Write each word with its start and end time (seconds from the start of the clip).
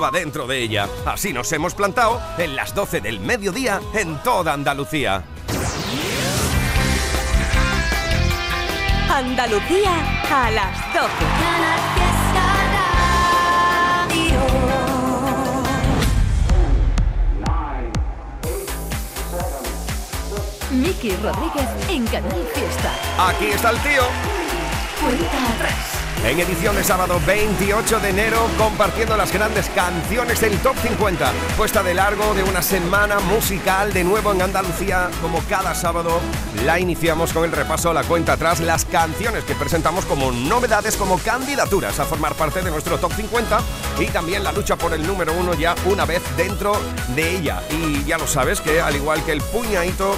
va 0.00 0.10
dentro 0.12 0.46
de 0.46 0.62
ella. 0.62 0.88
Así 1.04 1.32
nos 1.32 1.50
hemos 1.52 1.74
plantado 1.74 2.20
en 2.38 2.54
las 2.54 2.74
12 2.74 3.00
del 3.00 3.18
mediodía 3.18 3.80
en 3.94 4.16
toda 4.22 4.52
Andalucía. 4.52 5.24
Andalucía 9.10 9.90
a 10.30 10.50
las 10.50 10.94
12. 10.94 11.08
Miki 20.70 21.16
Rodríguez 21.16 21.68
en 21.88 22.06
Canal 22.06 22.46
Fiesta. 22.54 22.92
Aquí 23.18 23.46
está 23.46 23.70
el 23.70 23.78
tío. 23.78 24.02
Cuenta 25.00 25.54
atrás. 25.54 25.97
En 26.24 26.38
edición 26.40 26.74
de 26.74 26.82
sábado 26.82 27.20
28 27.26 28.00
de 28.00 28.10
enero, 28.10 28.38
compartiendo 28.58 29.16
las 29.16 29.32
grandes 29.32 29.68
canciones 29.70 30.40
del 30.40 30.58
Top 30.58 30.76
50. 30.76 31.32
Puesta 31.56 31.82
de 31.82 31.94
largo 31.94 32.34
de 32.34 32.42
una 32.42 32.60
semana 32.60 33.20
musical 33.20 33.92
de 33.92 34.02
nuevo 34.02 34.32
en 34.32 34.42
Andalucía. 34.42 35.10
Como 35.22 35.40
cada 35.48 35.74
sábado, 35.74 36.20
la 36.64 36.80
iniciamos 36.80 37.32
con 37.32 37.44
el 37.44 37.52
repaso 37.52 37.90
a 37.90 37.94
la 37.94 38.02
cuenta 38.02 38.32
atrás, 38.32 38.60
las 38.60 38.84
canciones 38.84 39.44
que 39.44 39.54
presentamos 39.54 40.04
como 40.04 40.32
novedades, 40.32 40.96
como 40.96 41.18
candidaturas 41.18 41.98
a 42.00 42.04
formar 42.04 42.34
parte 42.34 42.62
de 42.62 42.70
nuestro 42.72 42.98
Top 42.98 43.12
50 43.12 43.60
y 44.00 44.06
también 44.06 44.42
la 44.42 44.52
lucha 44.52 44.76
por 44.76 44.92
el 44.92 45.06
número 45.06 45.32
uno 45.32 45.54
ya 45.54 45.76
una 45.86 46.04
vez 46.04 46.22
dentro 46.36 46.72
de 47.14 47.36
ella. 47.38 47.62
Y 47.70 48.04
ya 48.04 48.18
lo 48.18 48.26
sabes 48.26 48.60
que 48.60 48.80
al 48.80 48.96
igual 48.96 49.24
que 49.24 49.32
el 49.32 49.40
puñadito 49.40 50.16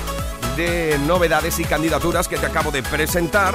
de 0.57 0.99
novedades 1.07 1.59
y 1.61 1.65
candidaturas 1.65 2.27
que 2.27 2.39
te 2.39 2.47
acabo 2.47 2.71
de 2.71 2.83
presentar, 2.83 3.55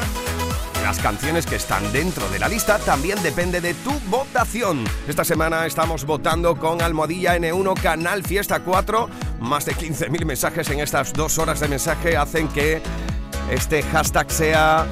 las 0.86 1.00
canciones 1.00 1.48
que 1.48 1.56
están 1.56 1.92
dentro 1.92 2.30
de 2.30 2.38
la 2.38 2.48
lista 2.48 2.78
también 2.78 3.18
depende 3.24 3.60
de 3.60 3.74
tu 3.74 3.90
votación. 4.08 4.84
Esta 5.08 5.26
semana 5.26 5.66
estamos 5.66 6.06
votando 6.06 6.60
con 6.60 6.80
Almohadilla 6.80 7.36
N1 7.38 7.82
Canal 7.82 8.22
Fiesta 8.22 8.60
4. 8.60 9.10
Más 9.40 9.66
de 9.66 9.74
15.000 9.74 10.26
mensajes 10.26 10.70
en 10.70 10.82
estas 10.82 11.12
dos 11.12 11.40
horas 11.40 11.60
de 11.60 11.70
mensaje 11.70 12.16
hacen 12.16 12.48
que 12.50 12.84
este 13.50 13.82
hashtag 13.82 14.32
sea 14.32 14.86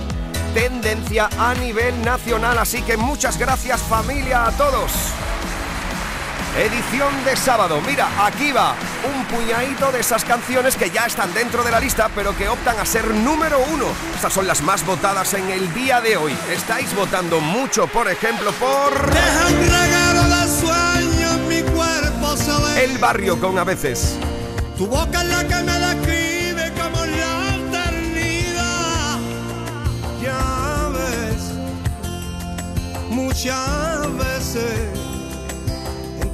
tendencia 0.55 1.29
a 1.37 1.53
nivel 1.53 2.03
nacional. 2.03 2.57
Así 2.57 2.81
que 2.81 2.97
muchas 2.97 3.37
gracias 3.37 3.79
familia 3.83 4.47
a 4.47 4.51
todos. 4.53 4.91
Edición 6.55 7.25
de 7.25 7.35
sábado. 7.35 7.81
Mira, 7.81 8.07
aquí 8.27 8.51
va 8.51 8.75
un 9.03 9.25
puñadito 9.25 9.91
de 9.91 10.01
esas 10.01 10.23
canciones 10.23 10.75
que 10.75 10.91
ya 10.91 11.07
están 11.07 11.33
dentro 11.33 11.63
de 11.63 11.71
la 11.71 11.79
lista, 11.79 12.09
pero 12.13 12.37
que 12.37 12.47
optan 12.47 12.77
a 12.77 12.85
ser 12.85 13.07
número 13.07 13.57
uno. 13.73 13.85
Estas 14.13 14.33
son 14.33 14.45
las 14.45 14.61
más 14.61 14.85
votadas 14.85 15.33
en 15.33 15.49
el 15.49 15.73
día 15.73 15.99
de 15.99 16.15
hoy. 16.15 16.35
Estáis 16.51 16.93
votando 16.95 17.39
mucho, 17.39 17.87
por 17.87 18.07
ejemplo, 18.07 18.51
por... 18.53 19.11
Deja 19.11 19.47
un 19.47 19.67
regalo 19.67 20.23
de 20.27 21.37
mi 21.47 21.61
cuerpo. 21.71 22.35
El 22.77 22.99
barrio 22.99 23.39
con 23.39 23.57
a 23.57 23.63
veces. 23.63 24.15
Tu 24.77 24.85
boca 24.85 25.23
es 25.23 25.27
la 25.29 25.47
que 25.47 25.55
me 25.55 25.79
describe 25.79 26.71
como 26.73 27.03
la 27.03 27.55
eternidad. 27.55 29.17
Ya 30.21 30.89
ves, 30.93 31.51
muchas 33.09 34.17
veces 34.17 35.02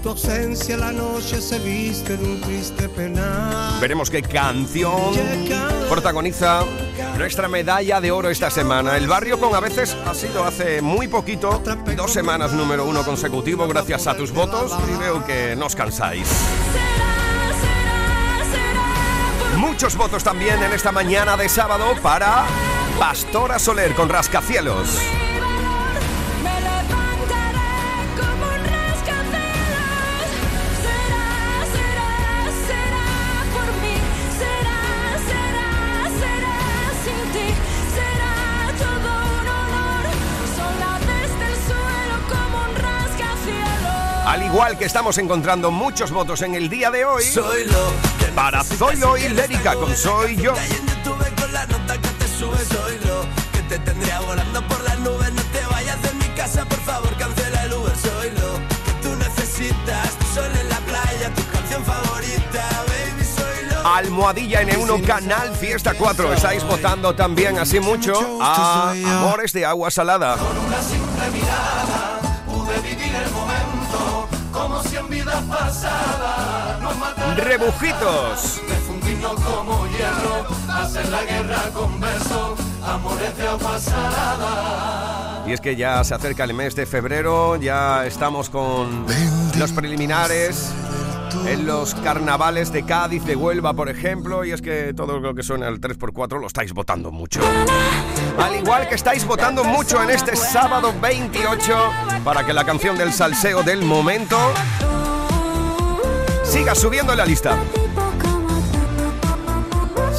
tu 0.02 0.10
ausencia 0.10 0.78
la 0.78 0.92
noche 0.92 1.42
se 1.42 1.60
viste 1.60 2.16
de 2.18 2.24
un 2.24 2.42
triste 2.42 2.88
penal. 2.90 3.80
Veremos 3.82 4.10
qué 4.10 4.22
canción 4.22 5.14
protagoniza 5.90 6.64
nuestra 7.18 7.48
medalla 7.48 8.00
de 8.00 8.12
oro 8.12 8.30
esta 8.30 8.50
semana. 8.50 8.98
El 8.98 9.08
barrio 9.08 9.40
con 9.40 9.56
a 9.56 9.60
veces 9.60 9.96
ha 10.06 10.14
sido 10.14 10.44
hace 10.44 10.82
muy 10.82 11.08
poquito, 11.08 11.62
dos 11.96 12.12
semanas 12.12 12.54
número 12.54 12.86
uno 12.86 13.04
consecutivo 13.04 13.68
gracias 13.68 14.08
a 14.08 14.16
tus 14.16 14.32
votos 14.32 14.72
y 14.88 15.00
veo 15.00 15.26
que 15.26 15.56
no 15.56 15.66
os 15.66 15.76
cansáis. 15.76 16.28
Muchos 19.58 19.96
votos 19.96 20.24
también 20.24 20.62
en 20.64 20.72
esta 20.72 20.92
mañana 20.92 21.36
de 21.36 21.50
sábado 21.50 21.94
para 22.02 22.46
Pastora 23.00 23.60
Soler 23.60 23.94
con 23.94 24.08
Rascacielos. 24.08 25.00
Igual 44.50 44.78
que 44.78 44.86
estamos 44.86 45.18
encontrando 45.18 45.70
muchos 45.70 46.12
votos 46.12 46.42
en 46.42 46.56
el 46.56 46.70
día 46.70 46.90
de 46.90 47.06
hoy 47.06 47.24
Soy 47.24 47.66
lo 47.66 47.92
que 48.20 48.32
para 48.34 48.64
Zoilo 48.64 49.18
y 49.18 49.30
Lérica 49.30 49.76
con 49.76 49.96
Soy 49.96 50.36
Yo. 50.38 50.54
Te 53.70 53.78
tendría 53.78 54.20
volando 54.22 54.68
por 54.68 54.84
las 54.84 54.98
nubes 55.00 55.32
No 55.32 55.44
te 55.44 55.64
vayas 55.72 56.02
de 56.02 56.12
mi 56.14 56.26
casa, 56.36 56.66
por 56.66 56.80
favor, 56.80 57.16
cancela 57.18 57.66
el 57.66 57.74
Uber 57.74 57.96
Soy 57.96 58.32
lo 58.32 58.56
que 58.58 58.92
tú 59.04 59.16
necesitas 59.16 60.10
Tu 60.18 60.26
sol 60.34 60.52
en 60.60 60.70
la 60.70 60.78
playa, 60.78 61.32
tu 61.36 61.44
canción 61.52 61.86
favorita 61.86 62.68
Baby, 62.88 63.24
soy 63.24 63.70
lo 63.70 63.88
Almohadilla 63.88 64.64
N1 64.64 65.06
Canal 65.06 65.56
Fiesta 65.56 65.94
4. 65.94 66.34
Estáis 66.34 66.64
votando 66.64 67.14
también 67.14 67.60
así 67.60 67.80
mucho 67.80 68.40
a 68.42 68.90
Amores 68.92 69.54
de 69.54 69.68
Agua 69.68 69.92
Salada. 69.92 70.38
Rebujitos. 77.40 78.62
como 79.46 79.88
hierro 79.88 80.46
hacer 80.70 81.08
la 81.10 81.24
guerra 81.24 81.62
con 81.74 82.00
besos 82.00 82.60
amores 82.86 83.38
de 83.38 83.48
agua 83.48 83.80
salada 83.80 85.44
Y 85.48 85.54
es 85.54 85.62
que 85.62 85.76
ya 85.76 86.04
se 86.04 86.16
acerca 86.16 86.44
el 86.44 86.54
mes 86.54 86.76
de 86.76 86.86
febrero, 86.86 87.56
ya 87.56 88.06
estamos 88.06 88.50
con 88.50 89.06
los 89.58 89.72
preliminares 89.72 90.72
en 91.46 91.66
los 91.66 91.96
carnavales 91.96 92.72
de 92.72 92.84
Cádiz, 92.84 93.24
de 93.24 93.36
Huelva, 93.36 93.74
por 93.74 93.90
ejemplo, 93.90 94.44
y 94.44 94.52
es 94.52 94.62
que 94.62 94.94
todo 94.94 95.20
lo 95.20 95.34
que 95.34 95.44
suena 95.44 95.68
el 95.68 95.80
3x4 95.80 96.40
lo 96.40 96.48
estáis 96.48 96.74
votando 96.74 97.12
mucho. 97.12 97.42
Al 98.38 98.56
igual 98.56 98.88
que 98.88 98.96
estáis 98.96 99.26
votando 99.26 99.64
mucho 99.64 100.02
en 100.02 100.10
este 100.10 100.36
sábado 100.36 100.94
28 101.02 101.92
para 102.24 102.46
que 102.46 102.54
la 102.54 102.66
canción 102.66 102.98
del 102.98 103.14
salseo 103.14 103.64
del 103.64 103.84
momento 103.84 104.38
siga 106.50 106.74
subiendo 106.74 107.12
en 107.14 107.18
la 107.20 107.26
lista. 107.26 107.58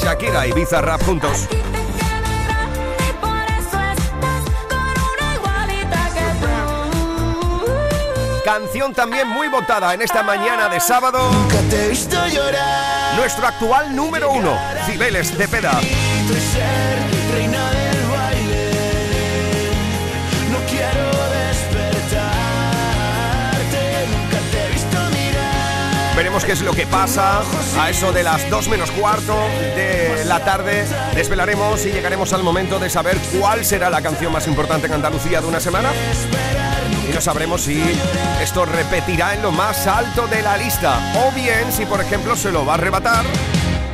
Shakira 0.01 0.47
y 0.47 0.53
Bizarrap 0.53 1.03
juntos. 1.03 1.49
Canción 8.45 8.95
también 8.95 9.29
muy 9.29 9.49
votada 9.49 9.95
en 9.95 10.03
esta 10.03 10.23
mañana 10.23 10.69
de 10.69 10.81
sábado. 10.81 11.21
te 11.71 11.85
he 11.85 11.89
visto 11.89 12.17
llorar 12.29 13.15
Nuestro 13.17 13.47
actual 13.47 13.95
número 13.95 14.31
uno, 14.31 14.57
Cibeles 14.87 15.37
de 15.37 15.47
Veremos 26.17 26.45
qué 26.45 26.53
es 26.53 26.61
lo 26.63 26.73
que 26.73 26.87
pasa 26.87 27.41
a 27.79 27.91
eso 27.91 28.13
de 28.13 28.23
las 28.23 28.49
2 28.51 28.69
menos 28.69 28.91
cuarto 28.91 29.37
de 29.75 30.25
la 30.27 30.45
tarde. 30.45 30.87
Desvelaremos 31.15 31.87
y 31.87 31.93
llegaremos 31.93 32.33
al 32.33 32.43
momento 32.43 32.79
de 32.79 32.91
saber 32.91 33.17
cuál 33.39 33.65
será 33.65 33.89
la 33.89 34.03
canción 34.03 34.33
más 34.33 34.47
importante 34.47 34.87
en 34.87 34.95
Andalucía 34.95 35.41
de 35.41 35.47
una 35.47 35.61
semana. 35.61 35.91
Y 37.09 37.13
no 37.13 37.21
sabremos 37.21 37.63
si 37.63 37.83
esto 38.41 38.65
repetirá 38.67 39.35
en 39.35 39.43
lo 39.43 39.51
más 39.51 39.87
alto 39.87 40.27
de 40.27 40.43
la 40.43 40.57
lista 40.57 41.13
o 41.17 41.33
bien 41.33 41.73
si, 41.73 41.87
por 41.87 42.01
ejemplo, 42.01 42.37
se 42.37 42.53
lo 42.53 42.67
va 42.67 42.73
a 42.73 42.75
arrebatar 42.77 43.25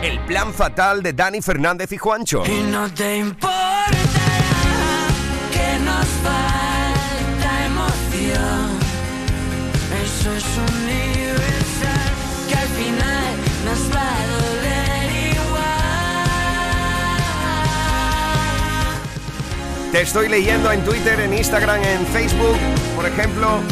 el 0.02 0.18
plan 0.20 0.52
fatal 0.52 1.02
de 1.02 1.12
Dani 1.12 1.40
Fernández 1.40 1.92
y 1.92 1.96
Juancho. 1.96 2.42
Y 2.46 2.62
no 2.70 2.92
te 2.92 3.18
importará 3.18 3.66
que 5.52 5.78
nos 5.84 6.06
falta 6.22 7.66
emoción. 7.66 8.78
Eso 10.04 10.32
es 10.32 10.44
universal, 10.44 10.85
Te 19.96 20.02
estoy 20.02 20.28
leyendo 20.28 20.70
en 20.70 20.84
Twitter, 20.84 21.18
en 21.20 21.32
Instagram, 21.32 21.82
en 21.82 22.06
Facebook, 22.08 22.58
por 22.94 23.06
ejemplo. 23.06 23.62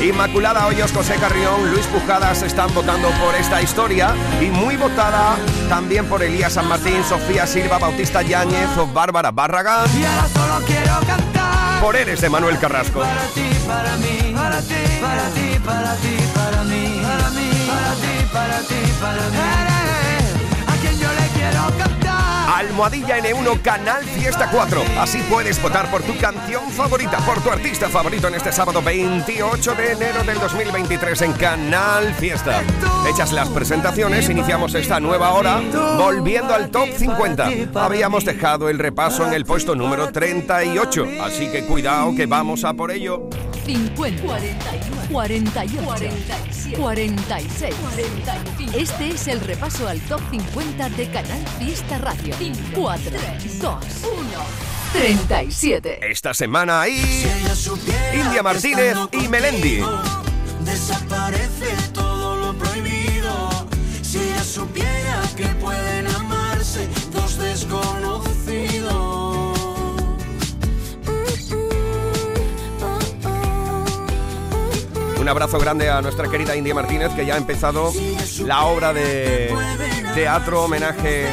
Inmaculada 0.00 0.68
Hoyos, 0.68 0.92
José 0.92 1.16
Carrión, 1.16 1.68
Luis 1.72 1.84
Pujadas 1.86 2.44
están 2.44 2.72
votando 2.72 3.10
por 3.20 3.34
esta 3.34 3.60
historia 3.60 4.14
y 4.40 4.44
muy 4.44 4.76
votada 4.76 5.36
también 5.68 6.06
por 6.06 6.22
Elías 6.22 6.52
San 6.52 6.68
Martín, 6.68 7.02
Sofía 7.02 7.44
Silva, 7.44 7.78
Bautista 7.78 8.22
Yáñez 8.22 8.68
o 8.78 8.86
Bárbara 8.86 9.32
Barragán. 9.32 9.90
Y 9.98 10.04
ahora 10.04 10.28
solo 10.28 10.64
quiero 10.64 11.00
cantar 11.04 11.72
Temporeres 11.72 12.20
de 12.20 12.30
Manuel 12.30 12.56
Carrasco. 12.60 13.00
Para 13.00 13.26
ti, 13.34 13.50
para 13.66 13.96
mí, 13.96 14.32
para 14.32 14.60
ti, 14.60 14.74
para 15.00 15.28
ti, 15.30 15.58
para 15.64 15.96
ti, 15.96 16.16
para 16.36 16.62
mí, 16.62 17.02
para 17.02 17.30
mí, 17.30 17.50
para 17.66 17.94
ti, 17.94 18.26
para 18.32 18.60
ti, 18.60 18.92
para 19.00 19.28
mí. 19.30 19.79
Almohadilla 22.60 23.16
N1 23.18 23.62
Canal 23.62 24.04
Fiesta 24.04 24.50
4. 24.50 24.82
Así 24.98 25.22
puedes 25.30 25.60
votar 25.62 25.90
por 25.90 26.02
tu 26.02 26.14
canción 26.18 26.70
favorita, 26.70 27.16
por 27.24 27.40
tu 27.40 27.48
artista 27.48 27.88
favorito 27.88 28.28
en 28.28 28.34
este 28.34 28.52
sábado 28.52 28.82
28 28.82 29.74
de 29.74 29.92
enero 29.92 30.22
del 30.24 30.38
2023 30.38 31.22
en 31.22 31.32
Canal 31.32 32.12
Fiesta. 32.16 32.62
Hechas 33.08 33.32
las 33.32 33.48
presentaciones, 33.48 34.28
iniciamos 34.28 34.74
esta 34.74 35.00
nueva 35.00 35.32
hora 35.32 35.62
volviendo 35.96 36.52
al 36.52 36.70
top 36.70 36.90
50. 36.94 37.48
Habíamos 37.76 38.26
dejado 38.26 38.68
el 38.68 38.78
repaso 38.78 39.26
en 39.26 39.32
el 39.32 39.46
puesto 39.46 39.74
número 39.74 40.12
38, 40.12 41.06
así 41.22 41.50
que 41.50 41.64
cuidado 41.64 42.14
que 42.14 42.26
vamos 42.26 42.64
a 42.64 42.74
por 42.74 42.90
ello. 42.90 43.30
50, 43.64 44.22
41, 44.22 45.02
48, 45.10 46.78
46. 46.78 47.74
Este 48.74 49.08
es 49.08 49.28
el 49.28 49.40
repaso 49.40 49.88
al 49.88 50.00
top 50.02 50.20
50 50.30 50.88
de 50.90 51.10
Canal 51.10 51.44
Fiesta 51.58 51.98
Radio. 51.98 52.34
4, 52.74 53.10
2, 53.60 53.62
1, 53.62 53.80
37. 54.92 56.10
Esta 56.10 56.34
semana 56.34 56.82
ahí 56.82 57.26
India 58.14 58.42
Martínez 58.42 58.96
y 59.12 59.28
Melendi. 59.28 59.80
contigo 59.80 60.30
Desaparece 60.64 61.79
abrazo 75.30 75.58
grande 75.58 75.88
a 75.88 76.02
nuestra 76.02 76.28
querida 76.28 76.56
India 76.56 76.74
Martínez 76.74 77.12
que 77.14 77.24
ya 77.24 77.34
ha 77.34 77.38
empezado 77.38 77.92
la 78.44 78.64
obra 78.64 78.92
de 78.92 79.54
teatro 80.14 80.64
homenaje 80.64 81.28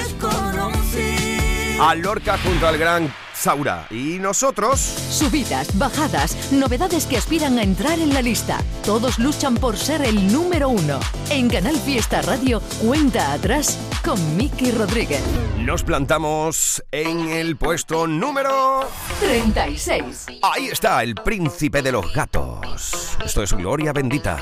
a 1.82 1.96
Lorca 1.96 2.38
junto 2.38 2.68
al 2.68 2.78
gran 2.78 3.14
Saura. 3.34 3.88
Y 3.92 4.20
nosotros 4.20 4.80
Subidas, 4.80 5.78
bajadas, 5.78 6.52
novedades 6.52 7.06
que 7.06 7.18
aspiran 7.18 7.60
a 7.60 7.64
entrar 7.64 8.00
en 8.00 8.14
la 8.14 8.22
lista. 8.22 8.60
Todos 8.84 9.20
luchan 9.20 9.56
por 9.56 9.78
ser 9.78 10.02
el 10.02 10.32
número 10.32 10.70
uno. 10.70 11.00
En 11.30 11.50
Canal 11.50 11.76
Fiesta 11.76 12.22
Radio, 12.22 12.62
cuenta 12.82 13.34
atrás 13.34 13.78
con 14.08 14.38
Miki 14.38 14.72
Rodríguez. 14.72 15.22
nos 15.58 15.84
plantamos 15.84 16.82
en 16.92 17.28
el 17.28 17.58
puesto 17.58 18.08
número... 18.08 18.88
36. 19.20 20.28
Ahí 20.42 20.68
está, 20.68 21.04
el 21.04 21.14
príncipe 21.16 21.82
de 21.82 21.92
los 21.92 22.14
gatos. 22.14 23.18
Esto 23.26 23.44
es 23.44 23.52
Gloria 23.52 23.92
Bendita 23.92 24.40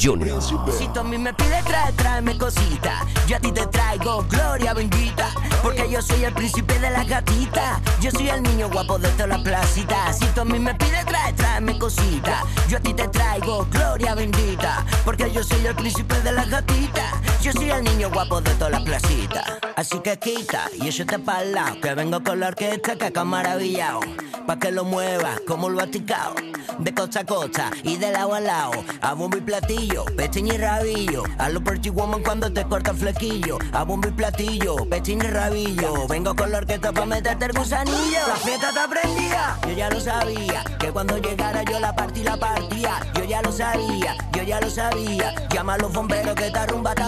Junior. 0.00 0.42
Si 0.42 0.88
tú 0.88 1.00
a 1.00 1.04
mí 1.04 1.16
me 1.16 1.32
pides 1.32 1.64
trae, 1.64 1.92
tráeme 1.92 2.36
cosita. 2.36 3.06
Yo 3.26 3.36
a 3.36 3.40
ti 3.40 3.52
te 3.52 3.66
traigo 3.68 4.24
gloria 4.28 4.74
bendita. 4.74 5.30
Porque 5.62 5.88
yo 5.90 6.02
soy 6.02 6.24
el 6.24 6.32
príncipe 6.34 6.78
de 6.78 6.90
las 6.90 7.06
gatitas. 7.08 7.80
Yo 8.00 8.10
soy 8.10 8.28
el 8.28 8.42
niño 8.42 8.68
guapo 8.68 8.98
de 8.98 9.08
toda 9.10 9.28
la 9.28 9.42
placita. 9.42 10.12
Si 10.12 10.26
tú 10.26 10.42
a 10.42 10.44
mí 10.44 10.58
me 10.58 10.74
pides 10.74 11.06
trae, 11.06 11.32
tráeme 11.32 11.78
cosita. 11.78 12.42
Yo 12.68 12.78
a 12.78 12.80
ti 12.80 12.92
te 12.92 13.08
traigo 13.08 13.66
gloria 13.70 14.14
bendita. 14.14 14.84
Porque 15.04 15.30
yo 15.32 15.42
soy 15.42 15.64
el 15.66 15.74
príncipe 15.74 16.20
de 16.20 16.32
las 16.32 16.50
gatitas. 16.50 17.14
Yo 17.40 17.52
soy 17.52 17.70
el 17.70 17.84
niño 17.84 18.10
guapo 18.10 18.40
de 18.40 18.50
toda 18.54 18.70
la 18.70 18.78
placita. 18.78 18.89
Así 19.76 19.98
que 20.00 20.18
quita 20.18 20.68
y 20.78 20.88
échate 20.88 21.18
para 21.18 21.44
lado. 21.44 21.80
Que 21.80 21.94
vengo 21.94 22.22
con 22.22 22.40
la 22.40 22.48
orquesta 22.48 22.96
que 22.96 23.06
acá 23.06 23.24
maravillado. 23.24 24.00
Pa' 24.46 24.58
que 24.58 24.72
lo 24.72 24.84
muevas 24.84 25.40
como 25.46 25.68
lo 25.68 25.80
aticao. 25.80 26.34
De 26.78 26.92
costa 26.92 27.20
a 27.20 27.24
costa 27.24 27.70
y 27.82 27.96
de 27.96 28.10
lado 28.10 28.34
a 28.34 28.40
lado. 28.40 28.72
A 29.00 29.14
bombo 29.14 29.36
y 29.36 29.40
platillo, 29.40 30.04
pechín 30.16 30.48
y 30.48 30.56
rabillo. 30.58 31.22
A 31.38 31.48
lo 31.48 31.62
Perchi 31.62 31.88
Woman 31.88 32.22
cuando 32.22 32.52
te 32.52 32.64
corta 32.64 32.90
el 32.90 32.96
flequillo. 32.98 33.58
A 33.72 33.84
bombo 33.84 34.08
y 34.08 34.10
platillo, 34.10 34.76
pechín 34.88 35.22
y 35.24 35.28
rabillo. 35.28 36.06
Vengo 36.08 36.34
con 36.34 36.50
la 36.50 36.58
orquesta 36.58 36.92
pa' 36.92 37.06
meterte 37.06 37.46
el 37.46 37.52
gusanillo. 37.52 38.26
La 38.28 38.36
fiesta 38.36 38.72
te 38.72 38.80
aprendía, 38.80 39.58
yo 39.66 39.72
ya 39.72 39.88
lo 39.88 40.00
sabía. 40.00 40.64
Que 40.78 40.90
cuando 40.90 41.16
llegara 41.16 41.62
yo 41.62 41.80
la 41.80 41.94
partí 41.94 42.22
la 42.22 42.36
partía. 42.36 43.00
Yo 43.14 43.24
ya 43.24 43.40
lo 43.40 43.52
sabía, 43.52 44.16
yo 44.32 44.42
ya 44.42 44.60
lo 44.60 44.68
sabía. 44.68 45.34
Llama 45.48 45.74
a 45.74 45.78
los 45.78 45.92
bomberos 45.92 46.34
que 46.34 46.48
esta 46.48 46.66
rumba 46.66 46.94
te 46.94 47.02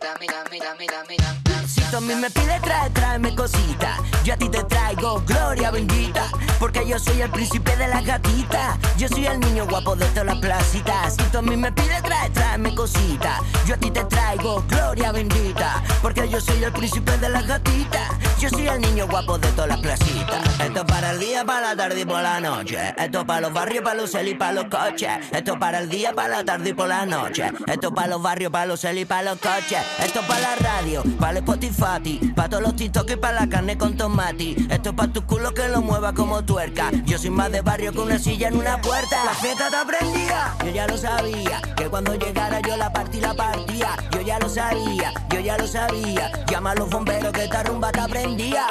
aprendía. 0.00 1.66
Si 1.66 1.80
tú 1.80 1.85
a 1.94 2.00
mí 2.00 2.14
me 2.14 2.30
pides 2.30 2.60
trae, 2.62 2.90
tráeme 2.90 3.34
cosita. 3.34 3.96
Yo 4.24 4.34
a 4.34 4.36
ti 4.36 4.48
te 4.48 4.62
traigo 4.64 5.22
gloria 5.26 5.70
bendita. 5.70 6.24
Porque 6.58 6.86
yo 6.86 6.98
soy 6.98 7.20
el 7.20 7.30
príncipe 7.30 7.76
de 7.76 7.86
las 7.86 8.04
gatitas. 8.04 8.78
Yo 8.96 9.08
soy 9.08 9.26
el 9.26 9.38
niño 9.40 9.66
guapo 9.66 9.94
de 9.94 10.06
todas 10.06 10.26
las 10.26 10.38
placitas. 10.38 11.16
Tú 11.30 11.38
a 11.38 11.42
mí 11.42 11.56
me 11.56 11.70
pides 11.72 12.02
trae, 12.02 12.30
tráeme 12.30 12.74
cosita. 12.74 13.40
Yo 13.66 13.74
a 13.74 13.78
ti 13.78 13.90
te 13.90 14.04
traigo 14.04 14.64
gloria 14.68 15.12
bendita. 15.12 15.82
Porque 16.02 16.28
yo 16.28 16.40
soy 16.40 16.64
el 16.64 16.72
príncipe 16.72 17.16
de 17.18 17.28
las 17.28 17.46
gatitas. 17.46 18.10
Yo 18.38 18.48
soy 18.50 18.68
el 18.68 18.80
niño 18.80 19.06
guapo 19.06 19.38
de 19.38 19.48
todas 19.48 19.68
las 19.68 19.80
placitas. 19.80 20.60
Esto 20.60 20.80
es 20.80 20.84
para 20.84 21.12
el 21.12 21.20
día, 21.20 21.44
para 21.44 21.68
la 21.68 21.76
tarde 21.76 22.00
y 22.00 22.04
por 22.04 22.22
la 22.22 22.40
noche. 22.40 22.94
Esto 22.96 23.20
es 23.20 23.24
para 23.24 23.40
los 23.42 23.52
barrios, 23.52 23.84
para 23.84 23.96
los 23.96 24.10
celis 24.10 24.32
y 24.32 24.36
para 24.36 24.52
los 24.52 24.64
coches. 24.64 25.10
Esto 25.30 25.52
es 25.52 25.58
para 25.58 25.78
el 25.78 25.88
día, 25.88 26.12
para 26.12 26.28
la 26.28 26.44
tarde 26.44 26.70
y 26.70 26.74
por 26.74 26.88
la 26.88 27.06
noche. 27.06 27.52
Esto 27.66 27.88
es 27.88 27.94
para 27.94 28.08
los 28.08 28.22
barrios, 28.22 28.50
para 28.50 28.66
los 28.66 28.80
celis 28.80 29.02
y 29.02 29.06
para 29.06 29.22
los 29.22 29.38
coches. 29.38 29.78
Esto 30.02 30.20
es 30.20 30.26
para 30.26 30.40
la 30.40 30.56
radio, 30.56 31.02
para 31.18 31.32
el 31.32 31.38
Spotify, 31.38 31.75
para 31.76 32.48
todos 32.48 32.62
los 32.62 32.76
TikTok 32.76 33.10
y 33.10 33.16
para 33.16 33.40
la 33.40 33.48
carne 33.48 33.76
con 33.76 33.96
tomate. 33.96 34.56
Esto 34.70 34.90
es 34.90 34.94
para 34.94 35.12
tu 35.12 35.24
culo 35.26 35.52
que 35.52 35.68
lo 35.68 35.82
mueva 35.82 36.12
como 36.12 36.44
tuerca. 36.44 36.90
Yo 37.04 37.18
soy 37.18 37.30
más 37.30 37.52
de 37.52 37.60
barrio 37.60 37.92
que 37.92 37.98
una 38.00 38.18
silla 38.18 38.48
en 38.48 38.56
una 38.56 38.80
puerta. 38.80 39.24
La 39.24 39.34
fiesta 39.34 39.68
te 39.70 39.76
aprendía, 39.76 40.54
yo 40.64 40.70
ya 40.70 40.86
lo 40.86 40.96
sabía. 40.96 41.60
Que 41.76 41.88
cuando 41.88 42.14
llegara 42.14 42.60
yo 42.60 42.76
la 42.76 42.92
partí, 42.92 43.20
la 43.20 43.34
partía. 43.34 43.96
Yo 44.12 44.20
ya 44.22 44.38
lo 44.38 44.48
sabía, 44.48 45.12
yo 45.30 45.40
ya 45.40 45.58
lo 45.58 45.66
sabía. 45.66 46.32
Llama 46.46 46.72
a 46.72 46.74
los 46.76 46.88
bomberos 46.88 47.32
que 47.32 47.44
esta 47.44 47.62
rumba 47.62 47.92
te 47.92 48.00
aprendía. 48.00 48.66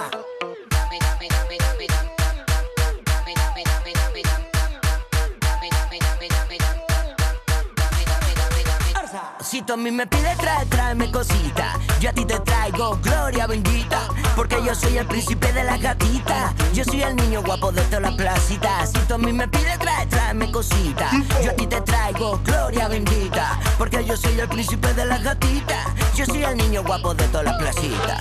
Si 0.92 1.75
tú 9.62 9.74
a 9.74 9.78
mí 9.78 9.92
me 9.92 10.06
pides 10.08 10.38
trae, 10.38 10.66
tráeme 10.66 11.12
cosita. 11.12 11.80
Yo 12.00 12.10
a 12.10 12.14
ti 12.14 12.26
te 12.26 12.40
traigo 12.40 13.00
gloria 13.02 13.48
bendita. 13.48 14.08
Porque 14.36 14.58
yo 14.66 14.76
soy 14.76 14.98
el 14.98 15.06
príncipe 15.06 15.52
de 15.54 15.64
las 15.64 15.82
gatitas. 15.82 16.54
Yo 16.74 16.84
soy 16.84 17.04
el 17.04 17.16
niño 17.16 17.42
guapo 17.44 17.72
de 17.72 17.82
todas 17.84 18.02
las 18.02 18.16
placitas. 18.16 18.92
Si 18.92 19.00
tú 19.08 19.14
a 19.16 19.18
mí 19.18 19.32
me 19.32 19.48
pides 19.48 19.80
trae, 19.80 20.06
tráeme 20.08 20.52
cosita. 20.52 21.10
Yo 21.44 21.52
a 21.52 21.54
ti 21.54 21.68
te 21.68 21.82
traigo 21.82 22.40
gloria 22.44 22.88
bendita. 22.88 23.60
Porque 23.78 24.04
yo 24.06 24.18
soy 24.18 24.40
el 24.40 24.48
príncipe 24.48 24.94
de 24.94 25.06
las 25.06 25.24
gatitas. 25.24 25.88
Yo 26.16 26.26
soy 26.26 26.44
el 26.44 26.58
niño 26.58 26.84
guapo 26.84 27.14
de 27.14 27.28
todas 27.28 27.46
las 27.46 27.58
placitas. 27.58 28.20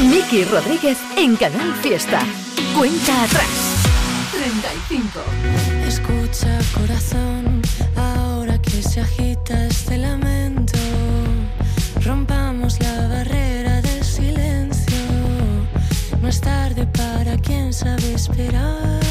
Miki 0.00 0.44
Rodríguez 0.44 0.98
en 1.16 1.36
Canal 1.36 1.74
Fiesta. 1.76 2.20
Cuenta 2.76 3.24
atrás. 3.24 3.82
35. 4.32 5.20
Escucha 5.86 6.58
corazón, 6.74 7.62
ahora 7.96 8.58
que 8.60 8.82
se 8.82 9.00
agita 9.00 9.66
este 9.66 9.98
lamento, 9.98 10.21
para 17.82 17.96
quien 17.96 17.98
sabe 17.98 18.14
esperar. 18.14 19.01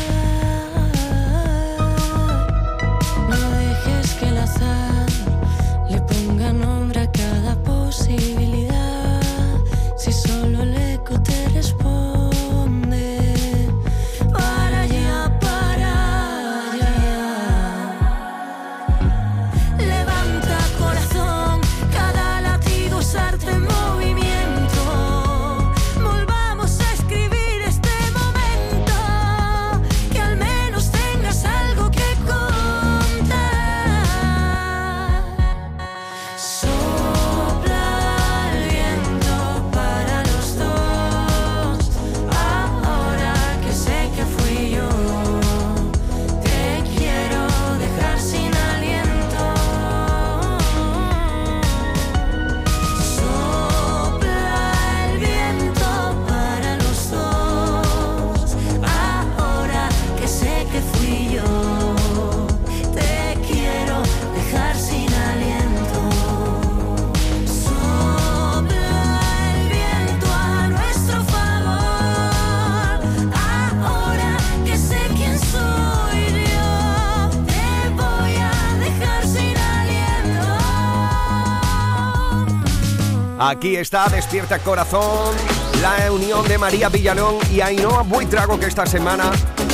Aquí 83.52 83.76
está 83.76 84.08
Despierta 84.08 84.60
Corazón, 84.60 85.36
la 85.82 86.10
unión 86.10 86.48
de 86.48 86.58
María 86.58 86.88
Villalón 86.88 87.36
y 87.52 87.60
Ainhoa 87.60 88.02
Buitrago 88.02 88.58
que 88.58 88.68
esta 88.68 88.86
semana 88.86 89.30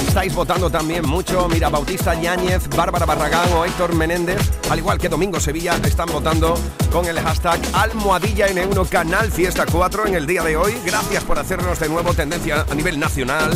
estáis 0.07 0.33
votando 0.33 0.67
también 0.67 1.07
mucho. 1.07 1.47
Mira, 1.47 1.69
Bautista 1.69 2.19
Yáñez, 2.19 2.67
Bárbara 2.69 3.05
Barragán 3.05 3.53
o 3.53 3.65
Héctor 3.65 3.93
Menéndez, 3.93 4.39
al 4.71 4.79
igual 4.79 4.97
que 4.97 5.09
Domingo 5.09 5.39
Sevilla, 5.39 5.75
están 5.83 6.07
votando 6.07 6.57
con 6.91 7.05
el 7.05 7.19
hashtag 7.19 7.59
Almohadilla 7.73 8.47
N1 8.47 8.89
Canal 8.89 9.31
Fiesta 9.31 9.67
4 9.71 10.07
en 10.07 10.15
el 10.15 10.25
día 10.25 10.41
de 10.41 10.57
hoy. 10.57 10.75
Gracias 10.83 11.23
por 11.23 11.37
hacernos 11.37 11.79
de 11.79 11.87
nuevo 11.87 12.15
tendencia 12.15 12.65
a 12.67 12.73
nivel 12.73 12.99
nacional 12.99 13.51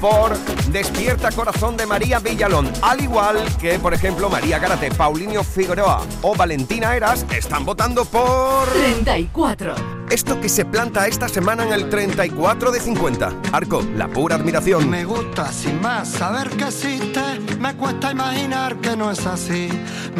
por 0.00 0.36
Despierta 0.72 1.30
Corazón 1.30 1.76
de 1.76 1.86
María 1.86 2.18
Villalón, 2.18 2.70
al 2.82 3.02
igual 3.02 3.36
que, 3.60 3.78
por 3.78 3.92
ejemplo, 3.92 4.30
María 4.30 4.58
Garate, 4.58 4.90
Paulinho 4.90 5.44
Figueroa 5.44 6.02
o 6.22 6.34
Valentina 6.34 6.96
Eras, 6.96 7.26
están 7.30 7.64
votando 7.64 8.04
por... 8.04 8.68
34. 8.68 9.74
Esto 10.10 10.40
que 10.40 10.48
se 10.48 10.64
planta 10.64 11.06
esta 11.06 11.28
semana 11.28 11.64
en 11.64 11.72
el 11.72 11.88
34 11.88 12.70
de 12.72 12.80
50. 12.80 13.32
Arco, 13.52 13.82
la 13.94 14.08
pura 14.08 14.36
admiración. 14.36 14.88
Me 14.88 15.04
gusta 15.04 15.52
sin 15.52 15.80
más 15.80 16.08
saber 16.08 16.48
que 16.50 16.64
existe, 16.64 17.20
me 17.58 17.74
cuesta 17.76 18.10
imaginar 18.10 18.76
que 18.76 18.96
no 18.96 19.10
es 19.10 19.26
así. 19.26 19.68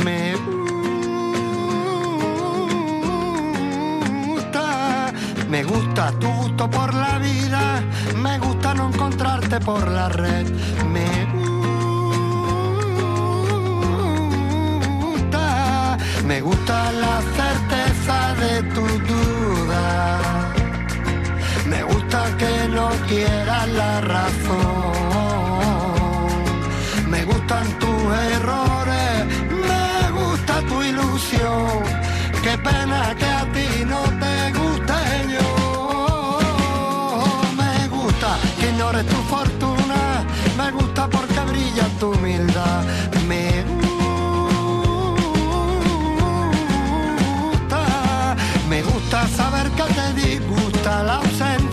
Me 0.05 0.35
gusta, 4.27 5.13
me 5.49 5.65
gusta 5.65 6.13
tu 6.21 6.29
gusto 6.29 6.71
por 6.71 6.95
la 6.95 7.19
vida, 7.19 7.40
encontrarte 9.01 9.61
por 9.61 9.89
la 9.89 10.11
red. 10.11 10.47
Me 10.93 11.09
gusta, 15.01 15.97
me 16.27 16.41
gusta 16.43 16.70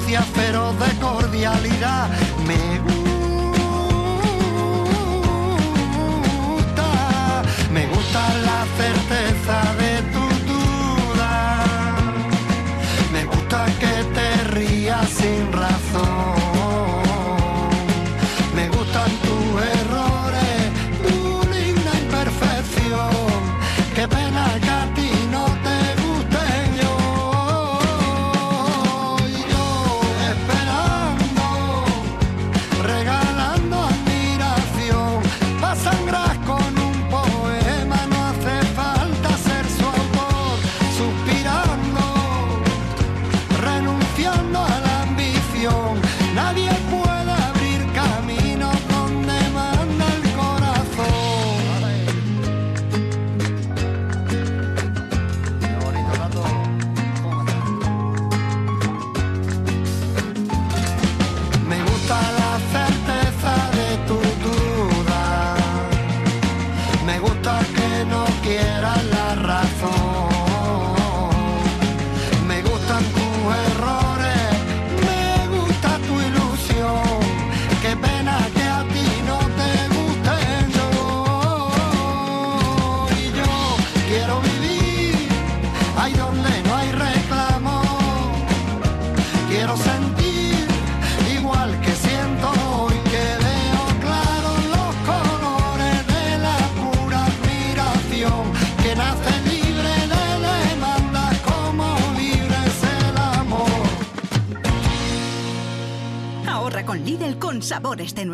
ausencia 0.07 0.21
feroz 0.21 0.75
de 0.79 0.99
cordialidad. 0.99 2.09
Me 2.45 2.76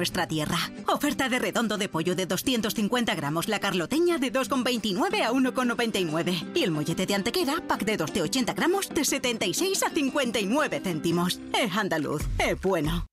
nuestra 0.04 0.28
tierra. 0.28 0.58
Oferta 0.88 1.30
de 1.30 1.40
redondo 1.40 1.78
de 1.78 1.88
pollo 1.88 2.14
de 2.14 2.26
250 2.26 3.16
gramos, 3.16 3.48
la 3.48 3.62
carloteña 3.62 4.18
de 4.18 4.34
2,29 4.34 5.22
a 5.22 5.32
1,99. 5.32 6.52
Y 6.54 6.64
el 6.64 6.72
mollete 6.72 7.06
de 7.06 7.16
antequera, 7.16 7.64
pack 7.66 7.86
de 7.86 7.96
2 7.96 8.14
de 8.14 8.22
80 8.24 8.54
gramos, 8.54 8.90
de 8.90 9.06
76 9.06 9.82
a 9.82 9.90
59 9.92 10.82
céntimos. 10.84 11.40
Es 11.58 11.72
andaluz, 11.78 12.22
es 12.38 12.60
bueno. 12.60 13.13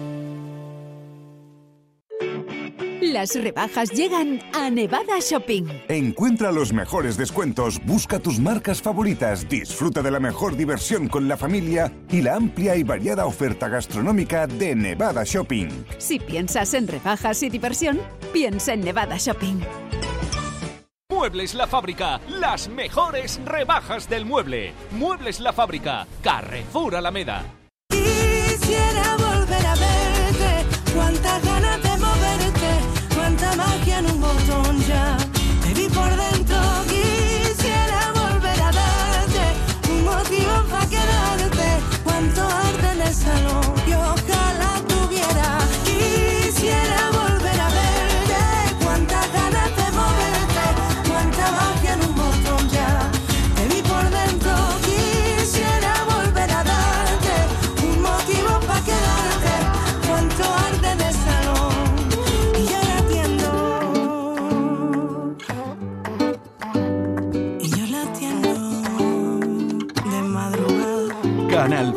Las 3.01 3.33
rebajas 3.33 3.89
llegan 3.89 4.39
a 4.53 4.69
Nevada 4.69 5.17
Shopping. 5.19 5.65
Encuentra 5.87 6.51
los 6.51 6.71
mejores 6.71 7.17
descuentos, 7.17 7.83
busca 7.83 8.19
tus 8.19 8.39
marcas 8.39 8.79
favoritas, 8.79 9.49
disfruta 9.49 10.03
de 10.03 10.11
la 10.11 10.19
mejor 10.19 10.55
diversión 10.55 11.07
con 11.07 11.27
la 11.27 11.35
familia 11.35 11.91
y 12.11 12.21
la 12.21 12.35
amplia 12.35 12.75
y 12.75 12.83
variada 12.83 13.25
oferta 13.25 13.69
gastronómica 13.69 14.45
de 14.45 14.75
Nevada 14.75 15.23
Shopping. 15.25 15.69
Si 15.97 16.19
piensas 16.19 16.75
en 16.75 16.87
rebajas 16.87 17.41
y 17.41 17.49
diversión, 17.49 17.99
piensa 18.31 18.73
en 18.73 18.81
Nevada 18.81 19.17
Shopping. 19.17 19.61
Muebles 21.09 21.55
La 21.55 21.65
Fábrica, 21.65 22.21
las 22.29 22.69
mejores 22.69 23.41
rebajas 23.45 24.07
del 24.09 24.25
mueble. 24.25 24.73
Muebles 24.91 25.39
La 25.39 25.53
Fábrica, 25.53 26.05
Carrefour 26.21 26.95
Alameda. 26.95 27.60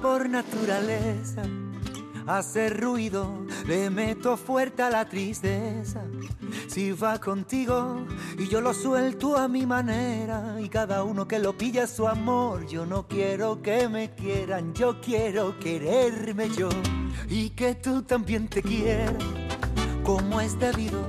Por 0.00 0.28
naturaleza. 0.28 1.42
Hacer 2.26 2.78
ruido, 2.78 3.46
le 3.66 3.88
meto 3.88 4.36
fuerte 4.36 4.82
a 4.82 4.90
la 4.90 5.08
tristeza. 5.08 6.02
Si 6.66 6.92
va 6.92 7.18
contigo 7.18 8.06
y 8.38 8.48
yo 8.48 8.60
lo 8.60 8.74
suelto 8.74 9.36
a 9.36 9.48
mi 9.48 9.64
manera 9.64 10.56
y 10.60 10.68
cada 10.68 11.04
uno 11.04 11.26
que 11.26 11.38
lo 11.38 11.56
pilla 11.56 11.86
su 11.86 12.06
amor, 12.06 12.66
yo 12.66 12.84
no 12.84 13.06
quiero 13.06 13.62
que 13.62 13.88
me 13.88 14.14
quieran, 14.14 14.74
yo 14.74 15.00
quiero 15.00 15.58
quererme 15.58 16.50
yo. 16.50 16.68
Y 17.28 17.50
que 17.50 17.74
tú 17.74 18.02
también 18.02 18.48
te 18.48 18.62
quieras 18.62 19.14
como 20.04 20.40
es 20.40 20.58
debido 20.58 21.00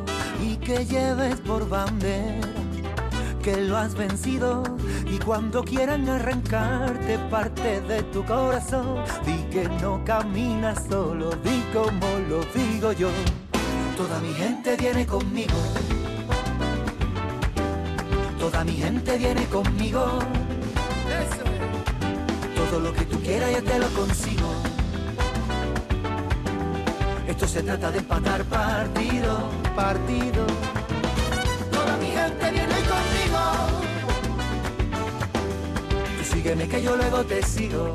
y 0.41 0.57
que 0.57 0.85
lleves 0.85 1.39
por 1.41 1.67
bandera 1.67 2.58
que 3.41 3.57
lo 3.57 3.77
has 3.77 3.95
vencido 3.95 4.63
y 5.09 5.17
cuando 5.19 5.63
quieran 5.63 6.07
arrancarte 6.09 7.17
parte 7.29 7.81
de 7.81 8.03
tu 8.03 8.23
corazón, 8.25 9.03
di 9.25 9.43
que 9.49 9.67
no 9.81 10.03
caminas 10.03 10.85
solo, 10.89 11.31
di 11.43 11.63
como 11.73 12.07
lo 12.27 12.41
digo 12.53 12.91
yo. 12.93 13.09
Toda 13.97 14.19
mi 14.19 14.33
gente 14.33 14.75
viene 14.77 15.05
conmigo. 15.05 15.57
Toda 18.39 18.63
mi 18.63 18.73
gente 18.73 19.17
viene 19.17 19.45
conmigo. 19.45 20.19
Todo 22.55 22.79
lo 22.79 22.93
que 22.93 23.05
tú 23.05 23.19
quieras 23.21 23.51
yo 23.51 23.63
te 23.63 23.79
lo 23.79 23.87
consigo. 23.89 24.49
Esto 27.27 27.47
se 27.47 27.61
trata 27.63 27.91
de 27.91 27.99
empatar 27.99 28.43
partido, 28.45 29.49
partido. 29.75 30.45
Toda 31.71 31.97
mi 31.97 32.07
gente 32.07 32.51
viene 32.51 32.75
conmigo. 32.87 33.28
Sígueme 36.39 36.69
que 36.69 36.81
yo 36.81 36.95
luego 36.95 37.25
te 37.25 37.43
sigo. 37.43 37.93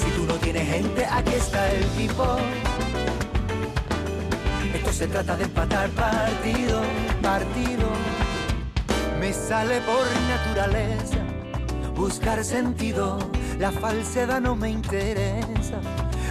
Si 0.00 0.08
tú 0.10 0.24
no 0.24 0.34
tienes 0.34 0.68
gente, 0.68 1.04
aquí 1.04 1.34
está 1.34 1.72
el 1.72 1.84
tipo. 1.98 2.36
Esto 4.72 4.92
se 4.92 5.08
trata 5.08 5.36
de 5.36 5.44
empatar 5.44 5.88
partido, 5.90 6.80
partido. 7.20 7.88
Me 9.18 9.32
sale 9.32 9.80
por 9.80 10.06
naturaleza 10.28 11.18
buscar 11.96 12.44
sentido. 12.44 13.18
La 13.58 13.72
falsedad 13.72 14.40
no 14.40 14.54
me 14.54 14.70
interesa, 14.70 15.80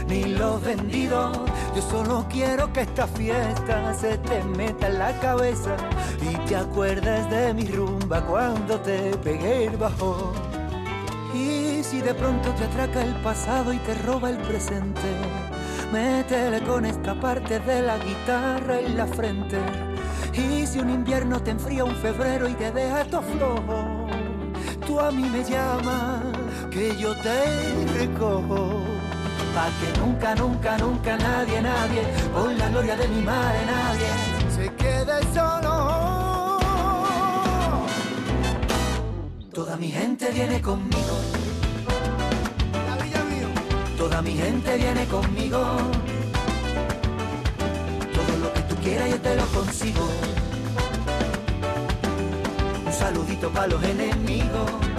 ni 0.07 0.23
lo 0.23 0.57
vendido. 0.61 1.33
Yo 1.75 1.81
solo 1.81 2.25
quiero 2.29 2.71
que 2.71 2.81
esta 2.81 3.05
fiesta 3.05 3.93
se 3.93 4.17
te 4.19 4.41
meta 4.43 4.87
en 4.87 4.97
la 4.97 5.11
cabeza 5.19 5.75
y 6.21 6.33
te 6.47 6.55
acuerdes 6.55 7.29
de 7.29 7.53
mi 7.53 7.67
rumba 7.67 8.21
cuando 8.21 8.79
te 8.79 9.11
pegué 9.17 9.65
el 9.65 9.75
bajón. 9.75 10.31
Y 11.33 11.83
si 11.83 11.99
de 11.99 12.13
pronto 12.13 12.51
te 12.51 12.63
atraca 12.63 13.03
el 13.03 13.13
pasado 13.15 13.73
y 13.73 13.77
te 13.79 13.93
roba 13.95 14.29
el 14.29 14.37
presente, 14.37 15.01
métele 15.91 16.61
con 16.63 16.85
esta 16.85 17.13
parte 17.19 17.59
de 17.59 17.81
la 17.81 17.97
guitarra 17.97 18.79
en 18.79 18.95
la 18.95 19.07
frente. 19.07 19.57
Y 20.31 20.65
si 20.65 20.79
un 20.79 20.89
invierno 20.89 21.41
te 21.41 21.51
enfría 21.51 21.83
un 21.83 21.95
febrero 21.97 22.47
y 22.47 22.53
te 22.53 22.71
deja 22.71 23.03
todo 23.03 23.21
flojo, 23.21 24.07
tú 24.87 24.97
a 24.97 25.11
mí 25.11 25.27
me 25.27 25.43
llamas, 25.43 26.23
que 26.71 26.95
yo 26.95 27.13
te 27.17 27.85
recojo. 27.99 28.94
Pa' 29.55 29.71
que 29.79 29.99
nunca, 30.01 30.35
nunca, 30.35 30.77
nunca 30.77 31.15
nadie, 31.15 31.61
nadie, 31.61 32.01
por 32.33 32.51
la 32.51 32.67
gloria 32.67 32.97
de 32.97 33.07
mi 33.07 33.21
madre, 33.21 33.59
nadie 33.65 34.09
se 34.53 34.65
quede 34.75 35.17
solo. 35.33 36.59
Toda 39.53 39.77
mi 39.77 39.87
gente 39.87 40.29
viene 40.31 40.61
conmigo. 40.61 41.15
Toda 43.97 44.21
mi 44.21 44.33
gente 44.35 44.75
viene 44.75 45.05
conmigo. 45.05 45.61
Todo 48.17 48.33
lo 48.43 48.53
que 48.53 48.61
tú 48.63 48.75
quieras 48.83 49.09
yo 49.09 49.21
te 49.21 49.35
lo 49.37 49.45
consigo. 49.45 50.05
Un 52.85 52.91
saludito 52.91 53.49
para 53.51 53.67
los 53.67 53.81
enemigos. 53.85 54.94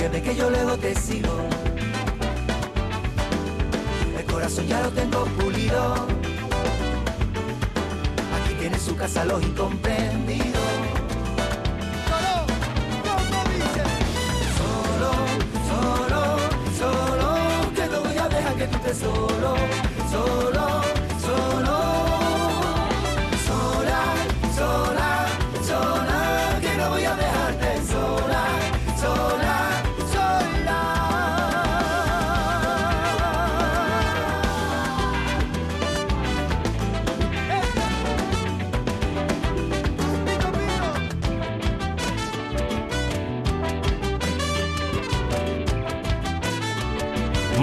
Sígueme 0.00 0.22
que 0.22 0.34
yo 0.34 0.48
luego 0.48 0.78
te 0.78 0.94
sigo. 0.94 1.34
El 4.18 4.24
corazón 4.24 4.66
ya 4.66 4.80
lo 4.80 4.90
tengo 4.92 5.26
pulido. 5.38 5.94
Aquí 8.36 8.54
tiene 8.58 8.78
su 8.78 8.96
casa 8.96 9.26
los 9.26 9.42
incomprendidos. 9.42 10.70
Solo, 14.60 15.10
solo, 15.70 16.22
solo, 16.80 17.74
que 17.74 17.86
no 17.92 18.00
voy 18.00 18.16
a 18.16 18.54
que 18.56 18.66
tú 18.68 18.78
solo, 19.04 19.54
solo, 19.54 19.89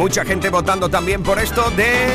Mucha 0.07 0.23
gente 0.23 0.49
votando 0.49 0.87
también 0.87 1.21
por 1.21 1.37
esto 1.37 1.69
de 1.71 2.07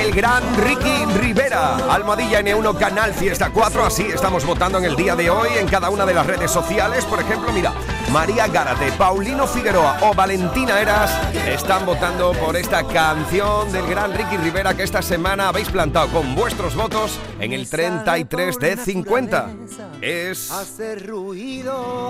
el 0.00 0.12
gran 0.14 0.44
Ricky 0.56 1.04
Rivera. 1.18 1.78
Almohadilla 1.90 2.42
N1 2.42 2.78
Canal 2.78 3.12
Fiesta 3.12 3.50
4. 3.50 3.86
Así 3.86 4.04
estamos 4.06 4.46
votando 4.46 4.78
en 4.78 4.84
el 4.84 4.94
día 4.94 5.16
de 5.16 5.28
hoy 5.28 5.48
en 5.58 5.66
cada 5.66 5.90
una 5.90 6.06
de 6.06 6.14
las 6.14 6.24
redes 6.24 6.48
sociales. 6.48 7.04
Por 7.04 7.18
ejemplo, 7.18 7.52
mira, 7.52 7.72
María 8.12 8.46
Gárate, 8.46 8.92
Paulino 8.92 9.48
Figueroa 9.48 9.98
o 10.02 10.14
Valentina 10.14 10.80
Eras 10.80 11.10
están 11.48 11.84
votando 11.84 12.32
por 12.34 12.54
esta 12.54 12.86
canción 12.86 13.72
del 13.72 13.88
gran 13.88 14.14
Ricky 14.14 14.36
Rivera 14.36 14.76
que 14.76 14.84
esta 14.84 15.02
semana 15.02 15.48
habéis 15.48 15.68
plantado 15.68 16.06
con 16.12 16.36
vuestros 16.36 16.76
votos 16.76 17.18
en 17.40 17.52
el 17.52 17.68
33 17.68 18.60
de 18.60 18.76
50. 18.76 19.50
Es. 20.00 20.52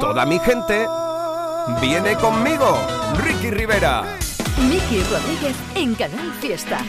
Toda 0.00 0.26
mi 0.26 0.38
gente 0.38 0.86
viene 1.80 2.14
conmigo, 2.16 2.78
Ricky 3.24 3.50
Rivera. 3.50 4.04
Miki 4.58 5.02
Rodríguez 5.10 5.56
en 5.74 5.94
Canal 5.94 6.32
Fiesta. 6.40 6.80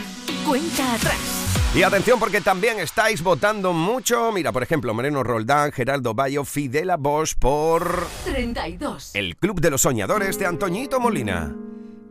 Cuenta 0.46 0.94
atrás. 0.94 1.70
Y 1.74 1.82
atención 1.82 2.18
porque 2.18 2.40
también 2.40 2.80
estáis 2.80 3.22
votando 3.22 3.74
mucho. 3.74 4.32
Mira, 4.32 4.52
por 4.52 4.62
ejemplo, 4.62 4.94
Moreno 4.94 5.22
Roldán, 5.22 5.70
Geraldo 5.70 6.14
Bayo, 6.14 6.44
Fidela 6.44 6.96
Bosch 6.96 7.34
por 7.38 8.06
32. 8.24 9.10
El 9.14 9.36
Club 9.36 9.60
de 9.60 9.70
los 9.70 9.82
Soñadores 9.82 10.38
de 10.38 10.46
Antoñito 10.46 10.98
Molina. 10.98 11.54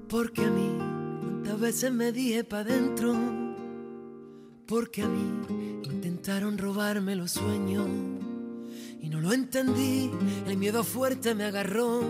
Porque 0.07 0.45
a 0.45 0.51
mí, 0.51 0.77
cuántas 1.21 1.59
veces 1.59 1.91
me 1.91 2.11
dije 2.11 2.43
pa' 2.43 2.63
dentro. 2.63 3.15
Porque 4.67 5.01
a 5.01 5.07
mí 5.07 5.81
intentaron 5.83 6.59
robarme 6.59 7.15
los 7.15 7.31
sueños. 7.31 7.87
Y 9.01 9.09
no 9.09 9.21
lo 9.21 9.33
entendí, 9.33 10.11
el 10.45 10.57
miedo 10.57 10.83
fuerte 10.83 11.33
me 11.33 11.45
agarró. 11.45 12.01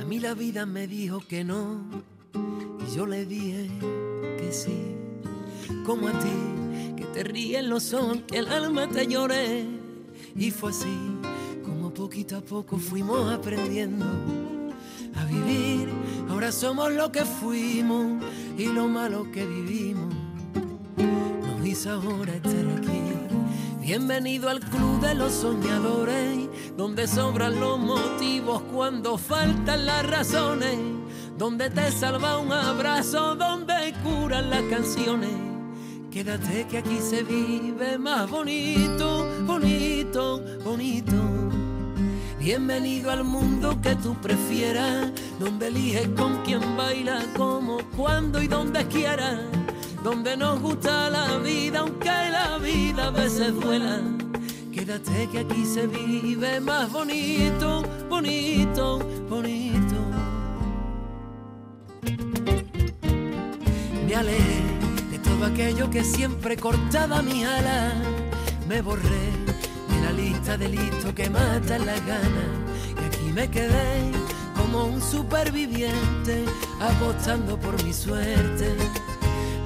A 0.00 0.04
mí 0.04 0.20
la 0.20 0.34
vida 0.34 0.66
me 0.66 0.86
dijo 0.86 1.20
que 1.26 1.42
no. 1.42 2.19
Y 2.34 2.96
yo 2.96 3.06
le 3.06 3.26
dije 3.26 3.68
que 4.38 4.52
sí. 4.52 4.96
Como 5.84 6.08
a 6.08 6.12
ti, 6.12 6.94
que 6.96 7.04
te 7.06 7.24
ríen 7.24 7.68
los 7.68 7.92
ojos, 7.92 8.18
que 8.26 8.38
el 8.38 8.48
alma 8.48 8.88
te 8.88 9.06
lloré. 9.06 9.66
Y 10.36 10.50
fue 10.50 10.70
así, 10.70 10.96
como 11.64 11.92
poquito 11.92 12.36
a 12.36 12.40
poco 12.40 12.78
fuimos 12.78 13.32
aprendiendo 13.32 14.06
a 15.16 15.24
vivir. 15.24 15.88
Ahora 16.28 16.52
somos 16.52 16.92
lo 16.92 17.10
que 17.10 17.24
fuimos 17.24 18.22
y 18.56 18.66
lo 18.66 18.88
malo 18.88 19.30
que 19.32 19.44
vivimos. 19.46 20.14
Nos 20.96 21.66
hizo 21.66 21.90
ahora 21.90 22.34
estar 22.34 22.66
aquí, 22.78 23.00
Bienvenido 23.80 24.48
al 24.48 24.60
club 24.60 25.00
de 25.00 25.16
los 25.16 25.32
soñadores, 25.32 26.48
donde 26.76 27.08
sobran 27.08 27.58
los 27.58 27.76
motivos 27.78 28.62
cuando 28.72 29.18
faltan 29.18 29.84
las 29.84 30.06
razones, 30.06 30.78
donde 31.40 31.70
te 31.70 31.90
salva 31.90 32.36
un 32.36 32.52
abrazo, 32.52 33.34
donde 33.34 33.94
curan 34.04 34.50
las 34.50 34.60
canciones. 34.64 35.30
Quédate 36.10 36.66
que 36.66 36.76
aquí 36.76 36.98
se 37.00 37.22
vive 37.22 37.96
más 37.96 38.28
bonito, 38.28 39.26
bonito, 39.46 40.44
bonito. 40.62 41.14
Bienvenido 42.38 43.10
al 43.10 43.24
mundo 43.24 43.80
que 43.80 43.96
tú 43.96 44.14
prefieras, 44.20 45.12
donde 45.38 45.68
eliges 45.68 46.08
con 46.08 46.42
quién 46.44 46.76
baila, 46.76 47.24
como, 47.34 47.78
cuando 47.96 48.42
y 48.42 48.46
donde 48.46 48.86
quieras 48.88 49.40
donde 50.04 50.36
nos 50.36 50.60
gusta 50.60 51.08
la 51.08 51.38
vida, 51.38 51.80
aunque 51.80 52.06
la 52.06 52.58
vida 52.58 53.06
a 53.06 53.10
veces 53.10 53.54
duela. 53.54 54.00
Quédate 54.72 55.28
que 55.30 55.38
aquí 55.40 55.64
se 55.64 55.86
vive 55.86 56.60
más 56.60 56.90
bonito, 56.92 57.82
bonito, 58.10 58.98
bonito. 59.28 59.89
De 64.10 65.20
todo 65.22 65.46
aquello 65.46 65.88
que 65.88 66.02
siempre 66.02 66.56
cortaba 66.56 67.22
mi 67.22 67.44
ala. 67.44 67.92
Me 68.68 68.82
borré 68.82 69.30
de 69.88 70.00
la 70.04 70.10
lista 70.10 70.56
de 70.56 70.68
listos 70.68 71.12
que 71.14 71.30
matan 71.30 71.86
las 71.86 72.04
ganas. 72.04 72.50
Y 73.00 73.04
aquí 73.04 73.32
me 73.32 73.48
quedé 73.48 74.10
como 74.56 74.86
un 74.86 75.00
superviviente 75.00 76.44
apostando 76.80 77.56
por 77.56 77.80
mi 77.84 77.92
suerte 77.92 78.74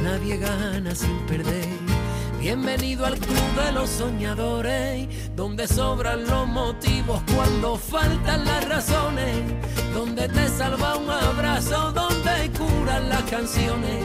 nadie 0.04 0.36
gana 0.36 0.94
sin 0.94 1.18
perder. 1.26 1.66
Bienvenido 2.38 3.06
al 3.06 3.18
club 3.18 3.64
de 3.64 3.72
los 3.72 3.88
soñadores, 3.88 5.08
donde 5.34 5.66
sobran 5.66 6.26
los 6.26 6.46
motivos 6.46 7.22
cuando 7.34 7.76
faltan 7.76 8.44
las 8.44 8.68
razones, 8.68 9.42
donde 9.94 10.28
te 10.28 10.46
salva 10.48 10.96
un 10.96 11.08
abrazo, 11.10 11.90
donde 11.92 12.50
curan 12.58 13.08
las 13.08 13.22
canciones. 13.22 14.04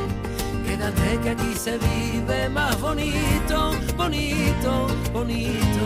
Quédate 0.69 1.19
que 1.23 1.29
aquí 1.31 1.53
se 1.55 1.79
vive 1.79 2.47
más 2.47 2.79
bonito, 2.79 3.71
bonito, 3.97 4.87
bonito. 5.11 5.83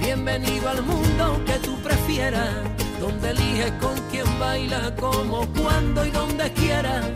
Bienvenido 0.00 0.68
al 0.68 0.82
mundo 0.82 1.40
que 1.46 1.54
tú 1.60 1.76
prefieras, 1.80 2.50
donde 3.00 3.30
eliges 3.30 3.70
con 3.80 3.94
quién 4.10 4.26
baila, 4.40 4.92
como, 4.96 5.46
cuando 5.54 6.04
y 6.04 6.10
donde 6.10 6.52
quieras 6.54 7.06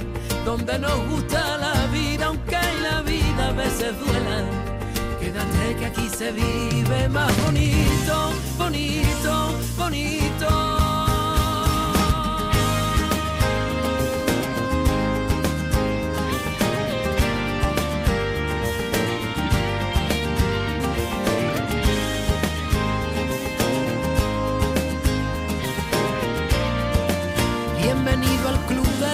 donde 0.45 0.79
nos 0.79 1.09
gusta 1.09 1.59
la 1.59 1.87
vida, 1.87 2.27
aunque 2.27 2.59
la 2.83 3.03
vida 3.03 3.49
a 3.49 3.53
veces 3.53 3.93
duela. 3.99 4.45
Quédate 5.21 5.77
que 5.79 5.87
aquí 5.87 6.09
se 6.09 6.33
vive 6.33 7.09
más 7.09 7.33
bonito, 7.45 8.33
bonito, 8.59 9.59
bonito. 9.79 10.72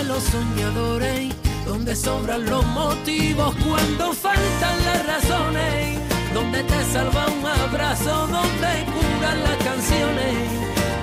Los 0.05 0.23
soñadores, 0.23 1.35
donde 1.67 1.97
sobran 1.97 2.45
los 2.45 2.65
motivos 2.67 3.55
cuando 3.67 4.13
faltan 4.13 4.77
las 4.85 5.07
razones, 5.07 5.99
donde 6.33 6.63
te 6.63 6.85
salva 6.93 7.27
un 7.27 7.45
abrazo, 7.45 8.27
donde 8.29 8.71
curan 8.95 9.43
las 9.43 9.57
canciones. 9.57 10.35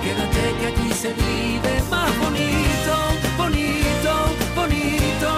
Quédate 0.02 0.42
que 0.60 0.66
aquí 0.68 0.92
se 0.94 1.08
vive 1.12 1.82
más 1.90 2.10
bonito, 2.18 2.94
bonito, 3.36 4.12
bonito. 4.54 5.30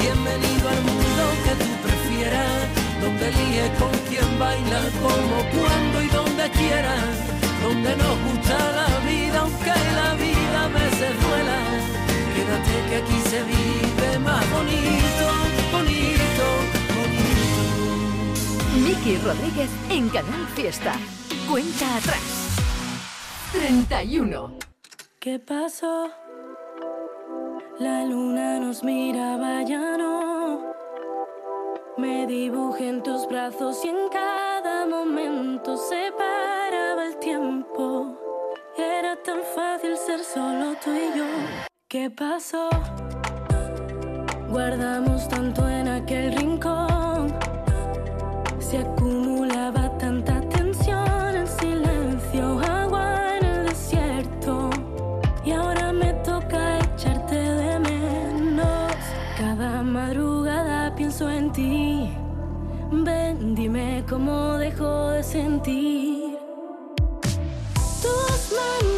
Bienvenido 0.00 0.68
al 0.68 0.82
mundo 0.90 1.22
que 1.44 1.54
tú 1.62 1.70
prefieras, 1.86 2.62
donde 3.00 3.28
eliges 3.28 3.70
con 3.78 3.92
quién 4.08 4.38
baila, 4.38 4.80
como, 5.02 5.36
cuando 5.54 6.02
y 6.02 6.08
donde 6.08 6.50
quieras, 6.50 7.04
donde 7.62 7.96
nos 7.96 8.16
gusta 8.26 8.58
la 8.80 8.98
vida, 9.08 9.38
aunque 9.40 9.76
la 10.00 10.14
vida 10.14 10.64
a 10.64 10.68
veces 10.68 11.25
que 12.88 12.96
aquí 12.96 13.20
se 13.28 13.42
vive 13.42 14.18
más 14.20 14.50
bonito, 14.50 15.26
bonito, 15.72 16.44
bonito. 16.94 17.64
Miki 18.84 19.16
Rodríguez 19.18 19.70
en 19.90 20.08
Canal 20.08 20.46
Fiesta. 20.54 20.94
Cuenta 21.48 21.96
atrás. 21.96 22.22
31. 23.52 24.52
¿Qué 25.18 25.38
pasó? 25.38 26.10
La 27.78 28.04
luna 28.04 28.60
nos 28.60 28.84
miraba 28.84 29.62
ya 29.62 29.96
no. 29.96 30.74
Me 31.98 32.26
dibujé 32.26 32.88
en 32.88 33.02
tus 33.02 33.26
brazos 33.26 33.84
y 33.84 33.88
en 33.88 34.08
cada 34.12 34.86
momento 34.86 35.76
se 35.76 36.12
paraba 36.16 37.06
el 37.06 37.16
tiempo. 37.18 38.18
Era 38.76 39.16
tan 39.22 39.40
fácil 39.54 39.96
ser 39.96 40.22
solo 40.22 40.74
tú 40.82 40.90
y 40.92 41.18
yo. 41.18 41.24
¿Qué 41.96 42.10
pasó? 42.10 42.68
Guardamos 44.50 45.26
tanto 45.30 45.66
en 45.66 45.88
aquel 45.88 46.36
rincón. 46.36 47.34
Se 48.58 48.76
acumulaba 48.76 49.96
tanta 49.96 50.42
tensión 50.50 51.34
en 51.34 51.46
silencio, 51.46 52.60
agua 52.60 53.38
en 53.38 53.46
el 53.46 53.66
desierto. 53.68 54.68
Y 55.42 55.52
ahora 55.52 55.90
me 55.90 56.12
toca 56.22 56.80
echarte 56.80 57.34
de 57.34 57.78
menos. 57.78 58.92
Cada 59.38 59.82
madrugada 59.82 60.94
pienso 60.94 61.30
en 61.30 61.50
ti. 61.50 62.10
Ven, 62.92 63.54
dime 63.54 64.04
cómo 64.06 64.58
dejo 64.58 65.12
de 65.12 65.22
sentir. 65.22 66.36
Tus 68.02 68.52
manos 68.52 68.95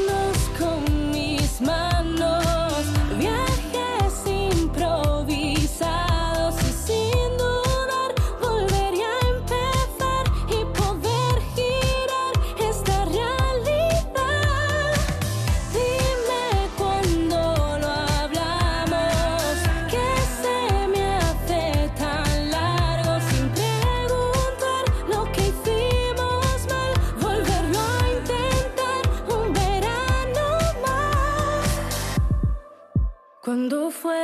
¿Cuándo 33.49 33.91
fue 33.91 34.23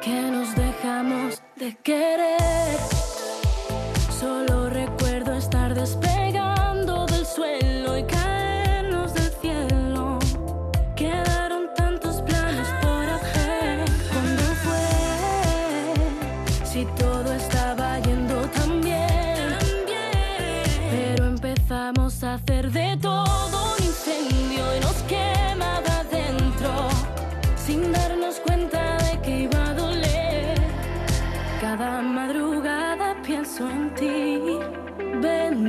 que 0.00 0.18
nos 0.30 0.54
dejamos 0.54 1.42
de 1.56 1.76
querer? 1.82 2.78
Solo 4.18 4.53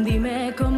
dime 0.06 0.54
cómo 0.56 0.75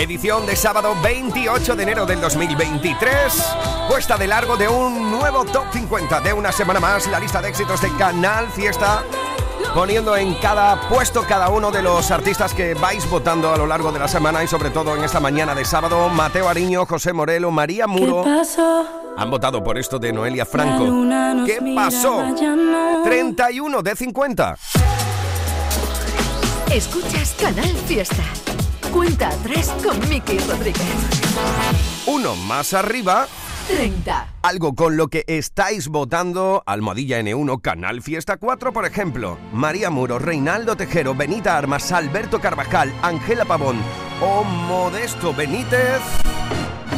Edición 0.00 0.46
de 0.46 0.56
sábado 0.56 0.96
28 1.02 1.76
de 1.76 1.82
enero 1.82 2.06
del 2.06 2.22
2023. 2.22 3.54
Puesta 3.86 4.16
de 4.16 4.26
largo 4.26 4.56
de 4.56 4.66
un 4.66 5.10
nuevo 5.10 5.44
Top 5.44 5.66
50 5.70 6.22
de 6.22 6.32
una 6.32 6.52
semana 6.52 6.80
más. 6.80 7.06
La 7.06 7.20
lista 7.20 7.42
de 7.42 7.50
éxitos 7.50 7.82
de 7.82 7.94
Canal 7.98 8.48
Fiesta. 8.48 9.04
Poniendo 9.74 10.16
en 10.16 10.32
cada 10.36 10.88
puesto 10.88 11.22
cada 11.28 11.50
uno 11.50 11.70
de 11.70 11.82
los 11.82 12.10
artistas 12.10 12.54
que 12.54 12.72
vais 12.72 13.10
votando 13.10 13.52
a 13.52 13.58
lo 13.58 13.66
largo 13.66 13.92
de 13.92 13.98
la 13.98 14.08
semana 14.08 14.42
y 14.42 14.48
sobre 14.48 14.70
todo 14.70 14.96
en 14.96 15.04
esta 15.04 15.20
mañana 15.20 15.54
de 15.54 15.66
sábado. 15.66 16.08
Mateo 16.08 16.48
Ariño, 16.48 16.86
José 16.86 17.12
Morelo, 17.12 17.50
María 17.50 17.86
Muro. 17.86 18.24
¿Qué 18.24 18.30
pasó? 18.30 18.86
Han 19.18 19.30
votado 19.30 19.62
por 19.62 19.76
esto 19.76 19.98
de 19.98 20.14
Noelia 20.14 20.46
Franco. 20.46 20.86
¿Qué 21.44 21.58
pasó? 21.74 22.24
ya 22.40 22.56
no. 22.56 23.02
31 23.02 23.82
de 23.82 23.94
50. 23.94 24.56
Escuchas 26.70 27.36
Canal 27.38 27.76
Fiesta. 27.86 28.24
Cuenta 28.92 29.28
atrás 29.28 29.74
con 29.84 29.98
Miki 30.08 30.38
Rodríguez. 30.38 30.84
Uno 32.06 32.36
más 32.36 32.74
arriba. 32.74 33.26
30. 33.68 34.34
Algo 34.42 34.74
con 34.74 34.96
lo 34.96 35.08
que 35.08 35.24
estáis 35.28 35.88
votando, 35.88 36.64
Almohadilla 36.66 37.20
N1, 37.20 37.60
Canal 37.60 38.02
Fiesta 38.02 38.36
4, 38.36 38.72
por 38.72 38.84
ejemplo. 38.84 39.38
María 39.52 39.90
Muro, 39.90 40.18
Reinaldo 40.18 40.76
Tejero, 40.76 41.14
Benita 41.14 41.56
Armas, 41.56 41.92
Alberto 41.92 42.40
Carvajal, 42.40 42.92
Ángela 43.02 43.44
Pavón 43.44 43.76
o 44.20 44.42
Modesto 44.42 45.32
Benítez 45.32 46.00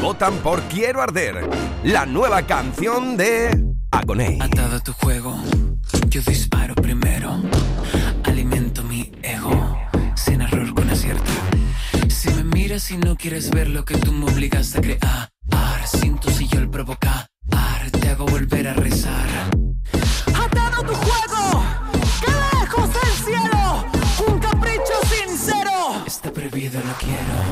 votan 0.02 0.34
por 0.38 0.60
Quiero 0.62 1.00
Arder, 1.00 1.48
la 1.84 2.06
nueva 2.06 2.42
canción 2.42 3.16
de 3.16 3.50
Agoney. 3.92 4.40
Atado 4.40 4.76
a 4.76 4.80
tu 4.80 4.92
juego, 4.92 5.36
yo 6.08 6.20
disparo 6.22 6.74
primero. 6.74 7.40
Alimento 8.24 8.82
mi 8.82 9.12
ego, 9.22 9.71
miras 12.72 12.90
y 12.90 12.96
no 12.96 13.16
quieres 13.16 13.50
ver 13.50 13.68
lo 13.68 13.84
que 13.84 13.98
tú 13.98 14.12
me 14.12 14.24
obligas 14.24 14.74
a 14.76 14.80
crear, 14.80 15.28
siento 15.84 16.30
si 16.30 16.48
yo 16.48 16.58
el 16.58 16.70
provocar, 16.70 17.26
te 18.00 18.08
hago 18.08 18.24
volver 18.24 18.66
a 18.66 18.72
rezar. 18.72 19.28
Atado 20.34 20.80
a 20.80 20.86
tu 20.86 20.94
juego, 20.94 21.64
que 22.24 22.30
lejos 22.30 22.88
del 22.94 23.12
cielo, 23.24 23.84
un 24.26 24.38
capricho 24.38 24.94
sincero. 25.06 26.02
Está 26.06 26.32
prohibido, 26.32 26.80
lo 26.80 26.94
quiero. 26.94 27.51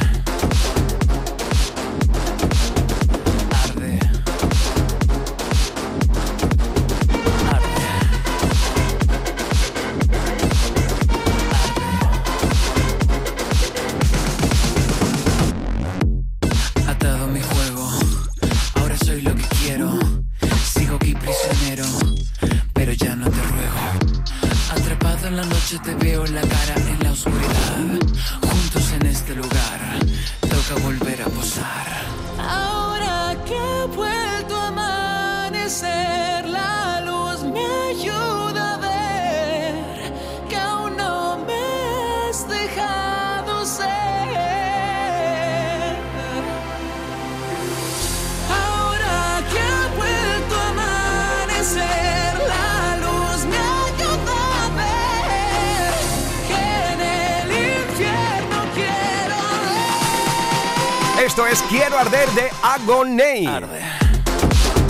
de 62.85 62.93
Agoney. 62.93 63.49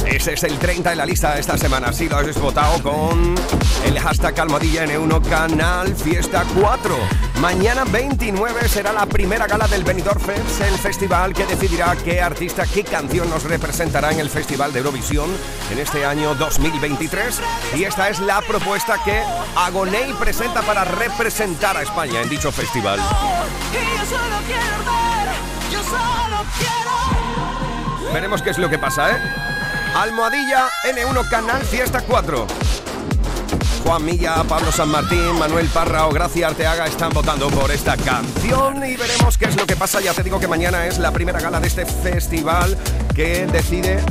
Ese 0.05 0.33
es 0.33 0.43
el 0.43 0.57
30 0.57 0.89
de 0.89 0.95
la 0.95 1.05
lista 1.05 1.33
de 1.33 1.39
esta 1.39 1.57
semana. 1.57 1.93
Si 1.93 2.09
lo 2.09 2.17
habéis 2.17 2.37
votado 2.37 2.81
con 2.83 3.35
el 3.85 3.99
hashtag 3.99 4.39
Almohadilla 4.39 4.85
N1 4.85 5.29
Canal 5.29 5.95
Fiesta 5.95 6.43
4. 6.59 6.95
Mañana 7.39 7.85
29 7.85 8.67
será 8.67 8.93
la 8.93 9.05
primera 9.05 9.47
gala 9.47 9.67
del 9.67 9.83
Benidorm 9.83 10.19
Fest, 10.19 10.61
el 10.61 10.77
festival 10.77 11.33
que 11.33 11.45
decidirá 11.45 11.95
qué 12.03 12.21
artista, 12.21 12.65
qué 12.65 12.83
canción 12.83 13.29
nos 13.29 13.43
representará 13.43 14.11
en 14.11 14.19
el 14.19 14.29
Festival 14.29 14.73
de 14.73 14.79
Eurovisión 14.79 15.29
en 15.71 15.79
este 15.79 16.05
año 16.05 16.35
2023. 16.35 17.39
Y 17.75 17.83
esta 17.83 18.09
es 18.09 18.19
la 18.19 18.41
propuesta 18.41 19.01
que 19.03 19.23
Agoney 19.55 20.13
presenta 20.19 20.61
para 20.61 20.83
representar 20.83 21.77
a 21.77 21.83
España 21.83 22.21
en 22.21 22.29
dicho 22.29 22.51
festival. 22.51 22.99
Y 22.99 23.97
yo 23.97 24.05
solo 24.05 24.37
quiero 24.45 24.77
ver, 24.85 25.71
yo 25.71 25.79
solo 25.83 26.45
quiero. 26.57 27.30
Veremos 28.13 28.41
qué 28.41 28.49
es 28.49 28.57
lo 28.57 28.69
que 28.69 28.77
pasa, 28.77 29.11
¿eh? 29.11 29.21
Almohadilla 29.95 30.69
N1 30.83 31.29
Canal 31.29 31.63
Fiesta 31.63 32.01
4. 32.01 32.47
Juan 33.83 34.05
Milla, 34.05 34.43
Pablo 34.43 34.71
San 34.71 34.89
Martín, 34.89 35.39
Manuel 35.39 35.67
Parra 35.67 36.07
o 36.07 36.11
Gracia 36.11 36.47
Arteaga 36.47 36.85
están 36.85 37.11
votando 37.11 37.49
por 37.49 37.71
esta 37.71 37.97
canción 37.97 38.77
y 38.85 38.95
veremos 38.95 39.37
qué 39.37 39.45
es 39.45 39.55
lo 39.55 39.65
que 39.65 39.75
pasa. 39.75 40.01
Ya 40.01 40.13
te 40.13 40.23
digo 40.23 40.39
que 40.39 40.47
mañana 40.47 40.85
es 40.85 40.99
la 40.99 41.11
primera 41.11 41.39
gala 41.39 41.59
de 41.59 41.67
este 41.67 41.85
festival 41.85 42.77
que 43.15 43.47
decide 43.47 44.03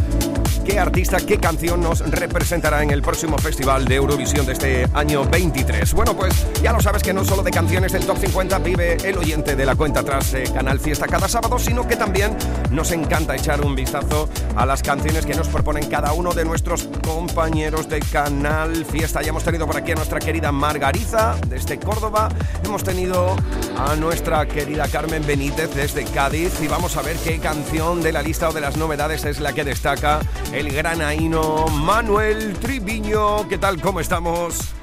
qué 0.65 0.79
artista, 0.79 1.19
qué 1.19 1.39
canción 1.39 1.81
nos 1.81 2.01
representará 2.01 2.83
en 2.83 2.91
el 2.91 3.03
próximo 3.03 3.39
Festival 3.39 3.85
de 3.85 3.97
Eurovisión 3.97 4.47
de 4.47 4.53
este 4.53 4.87
año 4.95 5.25
23. 5.25 5.93
Bueno, 5.95 6.17
pues 6.17 6.47
ya 6.63 6.73
lo 6.73 6.81
sabes 6.81 7.03
que 7.03 7.13
no 7.13 7.25
solo 7.25 7.43
de 7.43 7.51
canciones 7.51 7.93
del 7.93 8.05
Top 8.07 8.19
50 8.19 8.59
vive 8.59 8.97
el 9.05 9.19
oyente 9.19 9.57
de 9.57 9.67
la 9.67 9.75
cuenta 9.75 10.01
atrás 10.01 10.35
eh, 10.35 10.45
Canal 10.53 10.81
Fiesta 10.81 11.07
cada 11.07 11.29
sábado, 11.29 11.59
sino 11.59 11.87
que 11.87 11.97
también 11.97 12.37
nos 12.71 12.93
encanta 12.93 13.35
echar 13.37 13.61
un 13.65 13.75
vistazo 13.75 14.29
a 14.57 14.67
las 14.67 14.83
canciones 14.83 15.27
que 15.27 15.35
nos 15.35 15.49
proponen 15.49 15.89
cada 15.89 16.13
uno 16.13 16.33
de 16.33 16.45
nuestros 16.45 16.89
compañeros 17.03 17.89
de 17.89 18.01
Canal 18.01 18.85
Fiesta. 18.85 19.23
Ya 19.23 19.31
hemos 19.31 19.45
tenido 19.45 19.67
por 19.67 19.77
aquí 19.77 19.93
a 19.93 19.97
nuestra 19.97 20.19
querida 20.19 20.53
Margariza 20.53 21.37
desde 21.49 21.79
Córdoba, 21.79 22.29
hemos 22.65 22.85
tenido 22.85 23.37
a 23.77 23.97
nuestra 23.97 24.47
querida 24.47 24.89
Carmen 24.89 25.27
Benítez 25.27 25.75
desde 25.75 26.05
Cádiz 26.05 26.61
y 26.63 26.69
vamos 26.69 26.97
a 26.97 27.03
ver 27.03 27.17
qué 27.17 27.39
canción 27.39 28.03
de 28.03 28.13
la 28.13 28.23
lista 28.23 28.49
o 28.49 28.53
de 28.53 28.61
las 28.61 28.77
novedades 28.77 29.25
es 29.25 29.41
la 29.41 29.53
que 29.53 29.65
destaca 29.65 30.21
el 30.53 30.73
granaíno 30.73 31.67
Manuel 31.69 32.55
Triviño. 32.55 33.49
¿Qué 33.49 33.59
tal? 33.59 33.81
¿Cómo 33.81 34.01
estamos? 34.01 34.75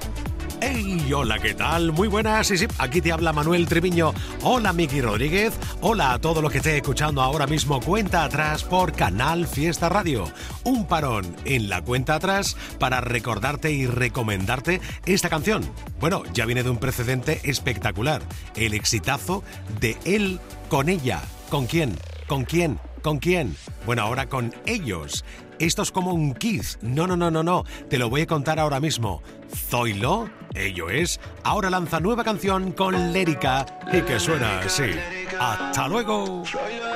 ¡Hey! 0.61 1.11
Hola, 1.13 1.39
¿qué 1.39 1.53
tal? 1.53 1.91
Muy 1.91 2.07
buenas. 2.07 2.47
Sí, 2.47 2.57
sí, 2.57 2.67
aquí 2.77 3.01
te 3.01 3.11
habla 3.11 3.33
Manuel 3.33 3.67
Triviño. 3.67 4.13
Hola, 4.43 4.73
Miki 4.73 5.01
Rodríguez. 5.01 5.53
Hola 5.81 6.13
a 6.13 6.19
todo 6.19 6.41
lo 6.41 6.49
que 6.49 6.57
esté 6.57 6.77
escuchando 6.77 7.21
ahora 7.21 7.47
mismo. 7.47 7.81
Cuenta 7.81 8.23
atrás 8.23 8.63
por 8.63 8.93
Canal 8.93 9.45
Fiesta 9.45 9.89
Radio. 9.89 10.25
Un 10.63 10.87
parón 10.87 11.35
en 11.45 11.69
la 11.69 11.81
cuenta 11.81 12.15
atrás 12.15 12.55
para 12.79 13.01
recordarte 13.01 13.71
y 13.71 13.87
recomendarte 13.87 14.81
esta 15.05 15.29
canción. 15.29 15.69
Bueno, 15.99 16.23
ya 16.33 16.45
viene 16.45 16.63
de 16.63 16.69
un 16.69 16.77
precedente 16.77 17.41
espectacular. 17.43 18.21
El 18.55 18.73
exitazo 18.73 19.43
de 19.79 19.97
él 20.05 20.39
con 20.69 20.89
ella. 20.89 21.21
¿Con 21.49 21.65
quién? 21.65 21.95
¿Con 22.27 22.45
quién? 22.45 22.79
¿Con 23.01 23.19
quién? 23.19 23.55
Bueno, 23.85 24.01
ahora 24.01 24.27
con 24.27 24.53
ellos. 24.65 25.23
Esto 25.59 25.81
es 25.81 25.91
como 25.91 26.13
un 26.13 26.33
kiss. 26.33 26.77
No, 26.81 27.07
no, 27.07 27.17
no, 27.17 27.31
no, 27.31 27.41
no. 27.43 27.63
Te 27.89 27.97
lo 27.97 28.09
voy 28.09 28.21
a 28.21 28.27
contar 28.27 28.59
ahora 28.59 28.79
mismo. 28.79 29.21
Zoilo, 29.53 30.29
ello 30.65 30.89
es, 30.89 31.19
ahora 31.43 31.69
lanza 31.69 31.99
nueva 31.99 32.23
canción 32.23 32.71
con 32.71 33.13
Lérica 33.13 33.65
y 33.91 34.01
que 34.01 34.19
suena 34.19 34.59
así. 34.59 34.91
Hasta 35.39 35.87
luego. 35.87 36.43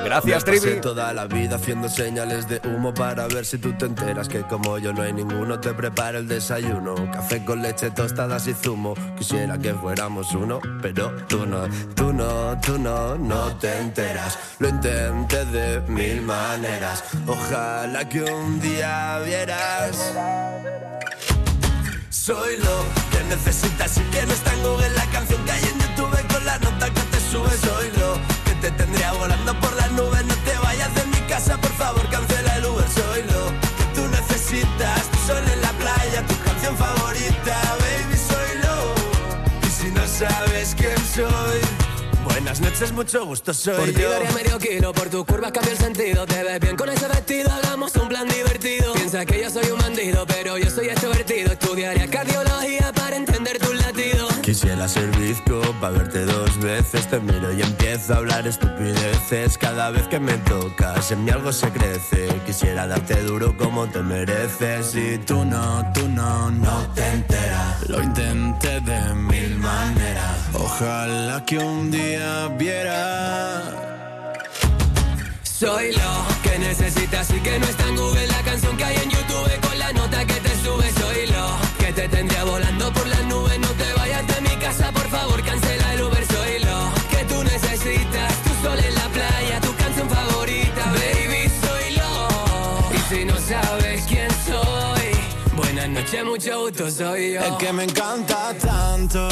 Gracias, 0.03 0.43
Trivi. 0.43 0.81
toda 0.81 1.13
la 1.13 1.25
vida 1.25 1.55
haciendo 1.55 1.89
señales 1.89 2.47
de 2.47 2.59
humo 2.67 2.93
para 2.93 3.27
ver 3.27 3.45
si 3.45 3.57
tú 3.57 3.73
te 3.73 3.85
enteras 3.85 4.27
que 4.27 4.41
como 4.43 4.77
yo 4.77 4.93
no 4.93 5.03
hay 5.03 5.13
ninguno 5.13 5.59
te 5.59 5.73
prepara 5.73 6.19
el 6.19 6.27
desayuno. 6.27 6.95
Café 7.11 7.43
con 7.45 7.61
leche, 7.61 7.91
tostadas 7.91 8.47
y 8.47 8.53
zumo. 8.53 8.95
Quisiera 9.17 9.57
que 9.57 9.73
fuéramos 9.73 10.33
uno, 10.33 10.59
pero 10.81 11.11
tú 11.27 11.45
no, 11.45 11.67
tú 11.95 12.13
no, 12.13 12.59
tú 12.61 12.77
no, 12.77 13.17
no 13.17 13.55
te 13.57 13.79
enteras. 13.79 14.37
Lo 14.59 14.69
intenté 14.69 15.45
de 15.45 15.81
mil 15.81 16.21
maneras. 16.21 17.03
Ojalá 17.27 18.07
que 18.07 18.21
un 18.23 18.59
día 18.59 19.19
vieras. 19.25 20.13
Soy 22.31 22.55
lo 22.59 22.85
que 23.11 23.23
necesitas. 23.25 23.97
Y 23.97 24.03
que 24.03 24.25
no 24.25 24.31
en 24.31 24.70
Buenas 42.51 42.69
noches, 42.69 42.91
mucho 42.91 43.25
gusto, 43.25 43.53
soy 43.53 43.77
Por 43.77 43.93
ti 43.93 44.01
daría 44.01 44.29
medio 44.31 44.59
kilo, 44.59 44.91
por 44.91 45.07
tus 45.07 45.23
curvas 45.23 45.53
cambia 45.53 45.71
el 45.71 45.77
sentido. 45.77 46.25
Te 46.25 46.43
ves 46.43 46.59
bien 46.59 46.75
con 46.75 46.89
ese 46.89 47.07
vestido, 47.07 47.49
hagamos 47.49 47.95
un 47.95 48.09
plan 48.09 48.27
divertido. 48.27 48.91
Piensa 48.91 49.25
que 49.25 49.41
yo 49.41 49.49
soy 49.49 49.71
un 49.71 49.79
bandido, 49.79 50.25
pero 50.27 50.57
yo 50.57 50.69
soy 50.69 50.87
extrovertido. 50.87 51.53
Estudiaría 51.53 52.09
cardiología 52.09 52.91
para 52.91 53.15
entender 53.15 53.57
tus 53.57 53.73
latidos. 53.75 54.20
Quisiera 54.61 54.87
ser 54.87 55.09
bizco 55.17 55.59
para 55.81 55.97
verte 55.97 56.23
dos 56.23 56.59
veces. 56.59 57.07
Te 57.07 57.19
miro 57.19 57.51
y 57.51 57.63
empiezo 57.63 58.13
a 58.13 58.17
hablar 58.17 58.45
estupideces. 58.45 59.57
Cada 59.57 59.89
vez 59.89 60.07
que 60.07 60.19
me 60.19 60.33
tocas, 60.33 61.11
en 61.11 61.25
mí 61.25 61.31
algo 61.31 61.51
se 61.51 61.67
crece. 61.71 62.27
Quisiera 62.45 62.85
darte 62.85 63.23
duro 63.23 63.57
como 63.57 63.87
te 63.87 64.03
mereces. 64.03 64.93
Y 64.93 65.17
tú 65.17 65.43
no, 65.45 65.91
tú 65.95 66.07
no, 66.09 66.51
no 66.51 66.77
te 66.93 67.07
enteras. 67.07 67.89
Lo 67.89 68.03
intenté 68.03 68.79
de 68.81 69.15
mil 69.15 69.57
maneras. 69.57 70.37
Ojalá 70.53 71.43
que 71.43 71.57
un 71.57 71.89
día 71.89 72.47
viera. 72.49 73.63
Soy 75.41 75.91
lo 75.93 76.27
que 76.43 76.59
necesitas 76.59 77.31
y 77.31 77.39
que 77.39 77.57
no 77.57 77.65
está 77.65 77.87
en 77.87 77.95
Google 77.95 78.27
la 78.27 78.41
canción 78.43 78.77
que 78.77 78.83
hay 78.83 78.95
en 78.97 79.10
mucho 96.41 96.61
gusto, 96.61 96.89
soy 96.89 97.33
yo. 97.33 97.41
Es 97.41 97.51
que 97.59 97.71
me 97.71 97.83
encanta 97.83 98.53
tanto, 98.59 99.29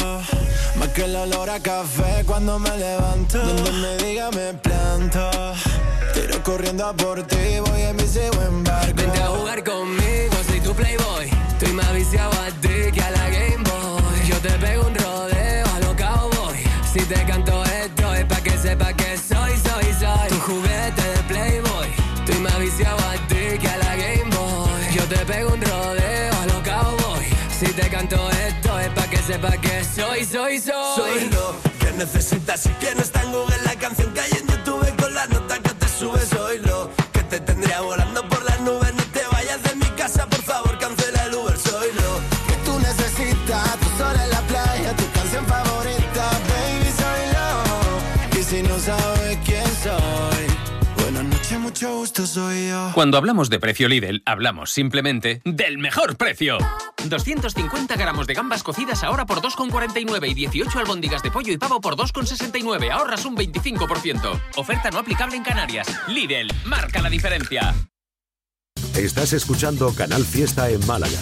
más 0.76 0.88
que 0.94 1.06
el 1.06 1.16
olor 1.16 1.50
a 1.50 1.58
café 1.58 2.22
cuando 2.24 2.56
me 2.60 2.70
levanto. 2.76 3.38
Donde 3.38 3.72
me 3.72 3.96
diga 3.96 4.30
me 4.30 4.54
planto, 4.54 5.28
tiro 6.14 6.40
corriendo 6.44 6.86
a 6.86 6.92
por 6.92 7.20
ti, 7.26 7.58
voy 7.66 7.82
en 7.82 7.96
mi 7.96 8.04
buen 8.36 8.62
barco. 8.62 8.94
Vente 8.94 9.20
a 9.20 9.26
jugar 9.26 9.64
conmigo, 9.64 10.34
soy 10.46 10.60
tu 10.60 10.72
playboy. 10.72 11.28
Estoy 11.48 11.72
más 11.72 11.92
viciado 11.92 12.30
a 12.30 12.50
ti 12.60 12.92
que 12.92 13.02
a 13.02 13.10
la 13.10 13.28
Game 13.28 13.64
Boy. 13.64 14.28
Yo 14.28 14.36
te 14.36 14.50
pego 14.50 14.86
un 14.86 14.94
rodeo 14.94 15.66
a 15.66 15.80
lo 15.80 15.96
cowboy. 15.96 16.58
Si 16.92 17.00
te 17.00 17.24
canto 17.24 17.64
esto 17.64 18.14
es 18.14 18.24
pa' 18.26 18.40
que 18.40 18.56
sepa 18.56 18.92
que 18.92 19.18
soy, 19.18 19.52
soy, 19.56 19.94
soy. 19.98 20.28
Tu 20.28 20.38
juguete 20.38 20.99
sepa 29.30 29.56
que 29.58 29.84
soy, 29.84 30.24
soy, 30.24 30.58
soy. 30.58 30.96
Soy 30.96 31.30
lo 31.30 31.54
que 31.78 31.92
necesitas 31.96 32.66
y 32.66 32.70
que 32.80 32.94
no 32.96 33.02
está 33.02 33.22
en 33.22 33.30
Google 33.30 33.56
la 33.64 33.76
canción 33.76 34.12
que 34.12 34.20
hay 34.20 34.32
en 34.32 34.46
YouTube 34.48 34.96
con 35.00 35.14
la 35.14 35.26
nota 35.26 35.54
que 35.60 35.70
te 35.70 35.88
sube. 35.88 36.20
Soy 36.26 36.58
lo 36.58 36.90
que 37.12 37.22
te 37.22 37.38
tendría 37.38 37.80
volando 37.80 38.28
por 38.28 38.42
las 38.42 38.60
nubes. 38.60 38.92
No 38.92 39.04
te 39.12 39.22
vayas 39.30 39.62
de 39.62 39.76
mi 39.76 39.90
casa, 40.00 40.26
por 40.26 40.42
favor, 40.42 40.69
Cuando 52.94 53.16
hablamos 53.16 53.48
de 53.48 53.58
precio 53.58 53.88
Lidl, 53.88 54.22
hablamos 54.26 54.70
simplemente 54.70 55.40
del 55.44 55.78
mejor 55.78 56.16
precio. 56.16 56.58
250 57.06 57.96
gramos 57.96 58.26
de 58.26 58.34
gambas 58.34 58.62
cocidas 58.62 59.02
ahora 59.02 59.24
por 59.24 59.40
2,49 59.40 60.28
y 60.28 60.34
18 60.34 60.78
albóndigas 60.78 61.22
de 61.22 61.30
pollo 61.30 61.52
y 61.52 61.56
pavo 61.56 61.80
por 61.80 61.96
2,69. 61.96 62.90
Ahorras 62.90 63.24
un 63.24 63.34
25%. 63.34 64.40
Oferta 64.56 64.90
no 64.90 64.98
aplicable 64.98 65.36
en 65.36 65.42
Canarias. 65.42 65.86
Lidl, 66.08 66.52
marca 66.66 67.00
la 67.00 67.08
diferencia. 67.08 67.74
Estás 68.94 69.32
escuchando 69.32 69.94
Canal 69.94 70.24
Fiesta 70.24 70.68
en 70.68 70.86
Málaga. 70.86 71.18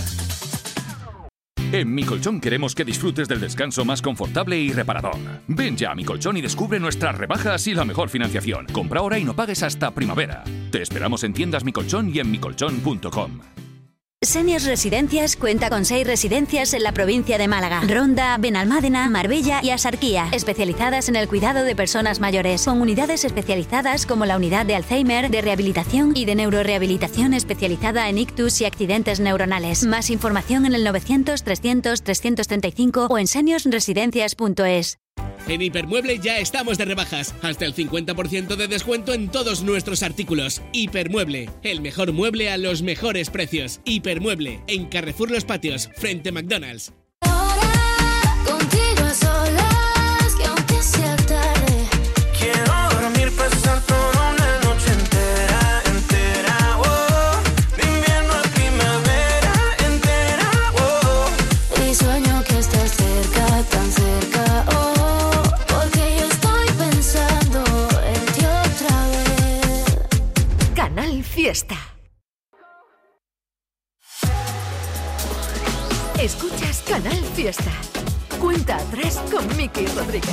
En 1.71 1.95
Mi 1.95 2.03
Colchón 2.03 2.41
queremos 2.41 2.75
que 2.75 2.83
disfrutes 2.83 3.29
del 3.29 3.41
descanso 3.41 3.85
más 3.85 4.01
confortable 4.01 4.59
y 4.59 4.73
reparador. 4.73 5.19
Ven 5.49 5.77
ya 5.77 5.91
a 5.91 5.95
Mi 5.95 6.03
Colchón 6.03 6.39
y 6.39 6.41
descubre 6.41 6.81
nuestras 6.81 7.19
rebajas 7.19 7.67
y 7.67 7.75
la 7.75 7.85
mejor 7.85 8.09
financiación. 8.09 8.65
Compra 8.73 9.01
ahora 9.01 9.19
y 9.19 9.25
no 9.25 9.37
pagues 9.37 9.63
hasta 9.63 9.91
primavera. 9.91 10.45
Te 10.71 10.81
esperamos 10.81 11.25
en 11.25 11.35
tiendas 11.35 11.65
Mi 11.65 11.73
Colchón 11.73 12.11
y 12.15 12.21
en 12.21 12.31
micolchón.com. 12.31 13.41
Seniors 14.21 14.65
Residencias 14.65 15.37
cuenta 15.37 15.71
con 15.71 15.85
seis 15.85 16.05
residencias 16.05 16.75
en 16.75 16.83
la 16.83 16.91
provincia 16.91 17.39
de 17.39 17.47
Málaga, 17.47 17.83
Ronda, 17.87 18.37
Benalmádena, 18.37 19.09
Marbella 19.09 19.61
y 19.63 19.71
Asarquía, 19.71 20.29
especializadas 20.33 21.09
en 21.09 21.15
el 21.15 21.29
cuidado 21.29 21.63
de 21.63 21.77
personas 21.77 22.19
mayores, 22.19 22.65
con 22.65 22.81
unidades 22.81 23.25
especializadas 23.25 24.07
como 24.07 24.27
la 24.27 24.37
unidad 24.37 24.67
de 24.67 24.75
Alzheimer, 24.75 25.31
de 25.31 25.41
rehabilitación 25.41 26.17
y 26.17 26.25
de 26.25 26.35
neurorehabilitación 26.35 27.33
especializada 27.33 28.09
en 28.09 28.19
ictus 28.19 28.61
y 28.61 28.65
accidentes 28.65 29.21
neuronales. 29.21 29.87
Más 29.87 30.11
información 30.11 30.67
en 30.67 30.75
el 30.75 30.83
900 30.83 31.45
300 31.45 32.03
335 32.03 33.07
o 33.09 33.19
en 33.19 33.29
seniorsresidencias.es. 33.29 34.99
En 35.49 35.63
Hipermueble 35.63 36.19
ya 36.19 36.39
estamos 36.39 36.77
de 36.77 36.85
rebajas, 36.85 37.35
hasta 37.43 37.65
el 37.65 37.75
50% 37.75 38.57
de 38.57 38.69
descuento 38.69 39.15
en 39.15 39.31
todos 39.31 39.63
nuestros 39.63 40.03
artículos. 40.03 40.61
Hipermueble, 40.73 41.49
el 41.63 41.81
mejor 41.81 42.13
mueble 42.13 42.51
a 42.51 42.59
los 42.59 42.83
mejores 42.83 43.31
precios. 43.31 43.81
Hipermueble, 43.85 44.61
en 44.67 44.87
Carrefour 44.87 45.31
Los 45.31 45.45
Patios, 45.45 45.89
frente 45.97 46.29
a 46.29 46.33
McDonald's. 46.33 46.93
fiesta. 71.49 71.77
Escuchas 76.21 76.85
Canal 76.87 77.25
Fiesta. 77.35 77.71
Cuenta 78.39 78.77
atrás 78.77 79.19
con 79.33 79.57
Miki 79.57 79.87
Rodríguez. 79.87 80.29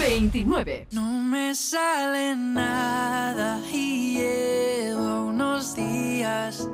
29. 0.00 0.88
No 0.90 1.22
me 1.22 1.54
sale 1.54 2.34
nada 2.34 3.60
y 3.72 4.18
llevo 4.18 5.26
unos 5.26 5.76
días 5.76 6.68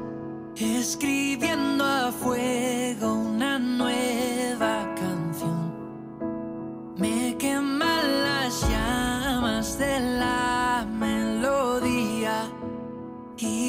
escribiendo 0.57 1.85
a 1.85 2.11
fuego 2.11 3.12
una 3.12 3.59
nueva 3.59 4.95
canción. 4.95 5.75
Me 6.97 7.37
queman 7.37 8.23
las 8.23 8.62
llamas 8.62 9.79
de 9.79 10.01
la 10.01 10.62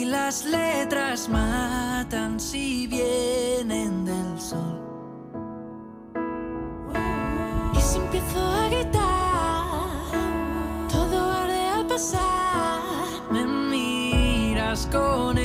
y 0.03 0.05
las 0.05 0.43
letras 0.43 1.29
matan 1.29 2.37
si 2.37 2.87
vienen 2.87 4.03
del 4.03 4.39
sol. 4.39 4.79
Y 7.73 7.79
si 7.79 7.97
empiezo 7.99 8.39
a 8.39 8.67
gritar, 8.67 9.87
todo 10.91 11.31
arde 11.31 11.67
al 11.75 11.87
pasar. 11.87 12.81
Me 13.31 13.45
miras 13.45 14.87
con 14.91 15.37
el 15.37 15.42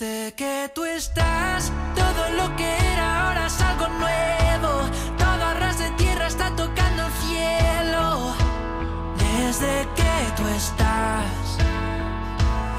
Desde 0.00 0.32
que 0.32 0.70
tú 0.74 0.82
estás, 0.82 1.70
todo 1.94 2.30
lo 2.30 2.56
que 2.56 2.64
era 2.64 3.26
ahora 3.26 3.46
es 3.48 3.60
algo 3.60 3.86
nuevo. 3.86 4.88
Todo 5.18 5.44
a 5.44 5.52
ras 5.52 5.78
de 5.78 5.90
tierra 5.90 6.26
está 6.26 6.48
tocando 6.56 7.04
el 7.04 7.12
cielo. 7.12 8.34
Desde 9.18 9.86
que 9.94 10.16
tú 10.38 10.48
estás. 10.56 11.58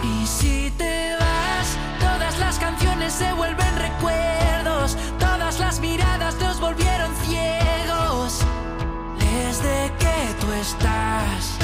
Y 0.01 0.25
si 0.25 0.71
te 0.79 1.15
vas, 1.19 1.77
todas 1.99 2.39
las 2.39 2.57
canciones 2.57 3.13
se 3.13 3.31
vuelven 3.33 3.75
recuerdos. 3.77 4.97
Todas 5.19 5.59
las 5.59 5.79
miradas 5.79 6.33
nos 6.39 6.59
volvieron 6.59 7.13
ciegos. 7.17 8.39
Desde 9.19 9.93
que 9.99 10.33
tú 10.39 10.51
estás. 10.53 11.59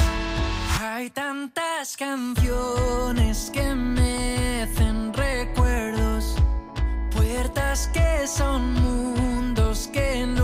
Hay 0.80 1.10
tantas 1.10 1.96
canciones 1.96 3.50
que 3.52 3.68
puertas 4.68 4.87
que 7.86 8.26
son 8.26 8.74
mundos 8.74 9.88
que 9.92 10.26
no 10.26 10.37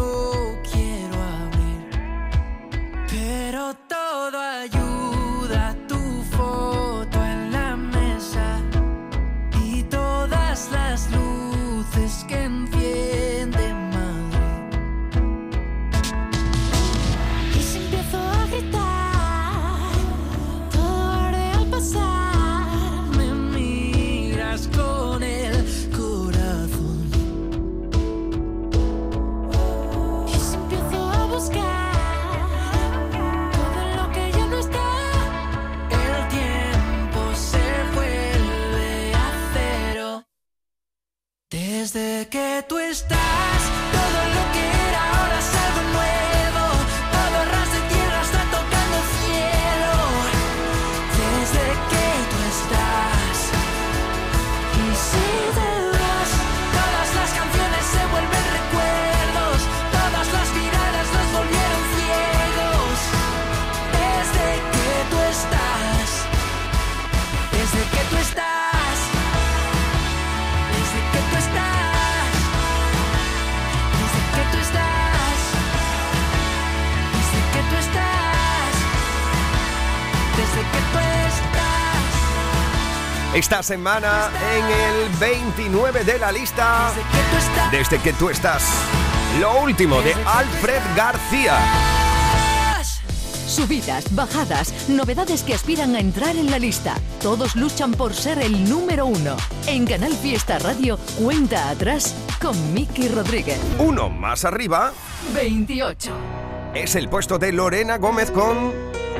Esta 83.45 83.63
semana 83.63 84.31
en 84.57 84.65
el 84.65 85.09
29 85.21 86.03
de 86.03 86.19
la 86.19 86.33
lista. 86.33 86.91
Desde 87.71 87.99
que 87.99 88.15
tú 88.15 88.31
estás. 88.31 88.67
Lo 89.39 89.61
último 89.61 90.01
de 90.01 90.15
Alfred 90.15 90.81
García. 90.97 91.55
Subidas, 93.47 94.15
bajadas, 94.15 94.89
novedades 94.89 95.43
que 95.43 95.53
aspiran 95.53 95.95
a 95.95 96.01
entrar 96.01 96.35
en 96.37 96.51
la 96.51 96.59
lista. 96.59 96.95
Todos 97.21 97.55
luchan 97.55 97.93
por 97.93 98.15
ser 98.15 98.39
el 98.39 98.67
número 98.67 99.05
uno. 99.05 99.37
En 99.67 99.85
Canal 99.85 100.15
Fiesta 100.15 100.59
Radio, 100.59 100.99
cuenta 101.23 101.69
atrás 101.69 102.15
con 102.41 102.73
Miki 102.73 103.09
Rodríguez. 103.09 103.61
Uno 103.79 104.09
más 104.09 104.47
arriba 104.47 104.95
28. 105.35 106.13
es 106.75 106.95
el 106.95 107.11
puesto 107.11 107.39
de 107.39 107.53
Lorena 107.53 107.99
Gómez 107.99 108.31
con 108.31 108.73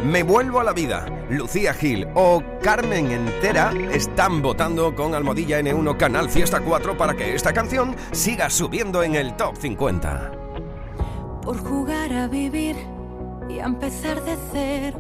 Me 0.03 0.23
vuelvo 0.23 0.61
a 0.61 0.65
la 0.65 0.73
vida. 0.73 1.14
Lucía 1.31 1.73
Gil 1.73 2.07
o 2.15 2.43
Carmen 2.63 3.11
Entera 3.11 3.73
están 3.93 4.43
votando 4.43 4.95
con 4.95 5.15
Almohadilla 5.15 5.61
N1 5.61 5.97
Canal 5.97 6.29
Fiesta 6.29 6.61
4 6.61 6.97
para 6.97 7.15
que 7.15 7.35
esta 7.35 7.53
canción 7.53 7.97
siga 8.13 8.51
subiendo 8.51 9.03
en 9.03 9.15
el 9.15 9.35
top 9.37 9.57
50. 9.57 10.33
por 11.43 11.59
jugar 11.59 12.11
a 12.13 12.27
vivir 12.27 12.75
y 13.51 13.59
a 13.59 13.65
empezar 13.65 14.23
de 14.25 14.35
cero, 14.51 14.99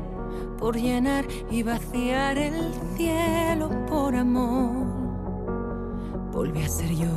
por 0.58 0.76
llenar 0.76 1.24
y 1.50 1.62
vaciar 1.62 2.36
el 2.36 2.74
cielo 2.96 3.70
por 3.86 4.14
amor. 4.14 4.86
Volví 6.32 6.62
a 6.62 6.68
ser 6.68 6.90
yo. 6.90 7.08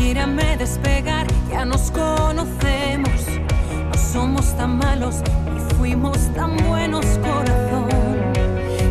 Mírame 0.00 0.56
despegar, 0.56 1.26
ya 1.50 1.64
nos 1.64 1.90
conocemos. 1.92 3.26
No 3.92 3.94
somos 3.94 4.56
tan 4.56 4.78
malos 4.78 5.22
fuimos 5.76 6.18
tan 6.34 6.56
buenos, 6.68 7.04
corazón. 7.18 7.88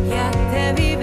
Ya 0.08 0.30
te 0.50 0.72
vi 0.72 0.96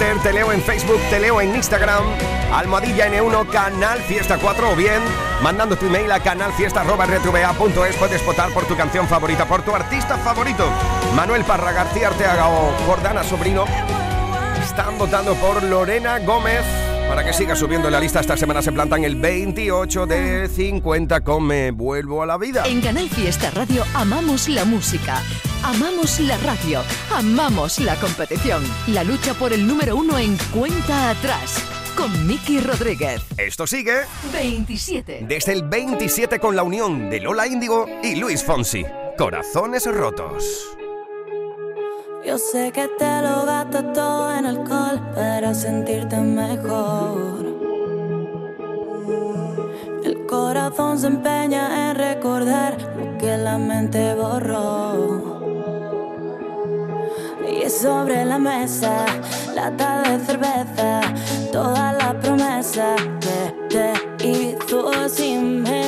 Te 0.00 0.32
leo 0.32 0.50
en 0.50 0.62
Facebook, 0.62 0.98
te 1.10 1.20
leo 1.20 1.42
en 1.42 1.54
Instagram, 1.54 2.02
almohadilla 2.54 3.06
N1, 3.08 3.46
Canal 3.50 4.00
Fiesta 4.00 4.38
4 4.38 4.72
o 4.72 4.74
bien 4.74 4.98
mandando 5.42 5.76
tu 5.76 5.86
email 5.86 6.10
a 6.10 6.20
canalfiesta.rtva.es 6.20 7.96
puedes 7.96 8.24
votar 8.24 8.50
por 8.54 8.64
tu 8.64 8.74
canción 8.78 9.06
favorita, 9.06 9.46
por 9.46 9.62
tu 9.62 9.74
artista 9.74 10.16
favorito. 10.16 10.66
Manuel 11.14 11.44
Parra, 11.44 11.72
García 11.72 12.08
Arteaga 12.08 12.48
o 12.48 12.72
Jordana 12.86 13.22
Sobrino 13.22 13.66
están 14.62 14.96
votando 14.96 15.34
por 15.34 15.62
Lorena 15.62 16.18
Gómez. 16.20 16.64
Para 17.06 17.22
que 17.22 17.34
siga 17.34 17.54
subiendo 17.54 17.90
la 17.90 18.00
lista, 18.00 18.20
esta 18.20 18.38
semana 18.38 18.62
se 18.62 18.72
plantan 18.72 19.04
el 19.04 19.16
28 19.16 20.06
de 20.06 20.48
50 20.48 21.20
con 21.20 21.46
Me 21.46 21.72
Vuelvo 21.72 22.22
a 22.22 22.26
la 22.26 22.38
Vida. 22.38 22.64
En 22.66 22.80
Canal 22.80 23.10
Fiesta 23.10 23.50
Radio 23.50 23.84
amamos 23.94 24.48
la 24.48 24.64
música 24.64 25.22
Amamos 25.70 26.18
la 26.18 26.36
radio, 26.38 26.82
amamos 27.14 27.78
la 27.78 27.94
competición, 27.94 28.60
la 28.88 29.04
lucha 29.04 29.34
por 29.34 29.52
el 29.52 29.64
número 29.64 29.94
uno 29.94 30.18
en 30.18 30.36
cuenta 30.52 31.10
atrás 31.10 31.64
con 31.96 32.26
Miki 32.26 32.58
Rodríguez. 32.58 33.22
Esto 33.36 33.68
sigue 33.68 34.00
27. 34.32 35.26
Desde 35.28 35.52
el 35.52 35.62
27 35.62 36.40
con 36.40 36.56
la 36.56 36.64
unión 36.64 37.08
de 37.08 37.20
Lola 37.20 37.46
Índigo 37.46 37.86
y 38.02 38.16
Luis 38.16 38.42
Fonsi. 38.42 38.84
Corazones 39.16 39.86
rotos. 39.86 40.44
Yo 42.26 42.36
sé 42.36 42.72
que 42.72 42.88
te 42.98 43.22
lo 43.22 43.46
gasto 43.46 43.84
todo 43.92 44.36
en 44.36 44.46
alcohol 44.46 45.00
para 45.14 45.54
sentirte 45.54 46.16
mejor. 46.16 47.46
El 50.02 50.26
corazón 50.26 50.98
se 50.98 51.06
empeña 51.06 51.90
en 51.90 51.96
recordar 51.96 52.76
lo 52.98 53.18
que 53.18 53.36
la 53.36 53.56
mente 53.56 54.14
borró. 54.14 55.29
Y 57.50 57.68
sobre 57.68 58.24
la 58.24 58.38
mesa, 58.38 59.04
lata 59.54 60.02
de 60.02 60.24
cerveza, 60.24 61.00
toda 61.50 61.92
la 61.94 62.18
promesa 62.20 62.94
que 63.20 63.52
te 63.68 64.28
hizo 64.28 65.08
sin 65.08 65.62
me 65.62 65.79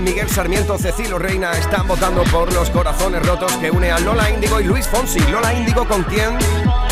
Miguel 0.00 0.30
Sarmiento, 0.30 0.78
Cecilio 0.78 1.18
Reina 1.18 1.52
están 1.52 1.86
votando 1.86 2.22
por 2.24 2.50
los 2.54 2.70
corazones 2.70 3.24
rotos 3.26 3.52
que 3.58 3.70
une 3.70 3.90
a 3.90 3.98
Lola 4.00 4.30
Índigo 4.30 4.58
y 4.62 4.64
Luis 4.64 4.88
Fonsi. 4.88 5.18
Lola 5.30 5.52
Índigo 5.52 5.86
con 5.86 6.04
quien 6.04 6.38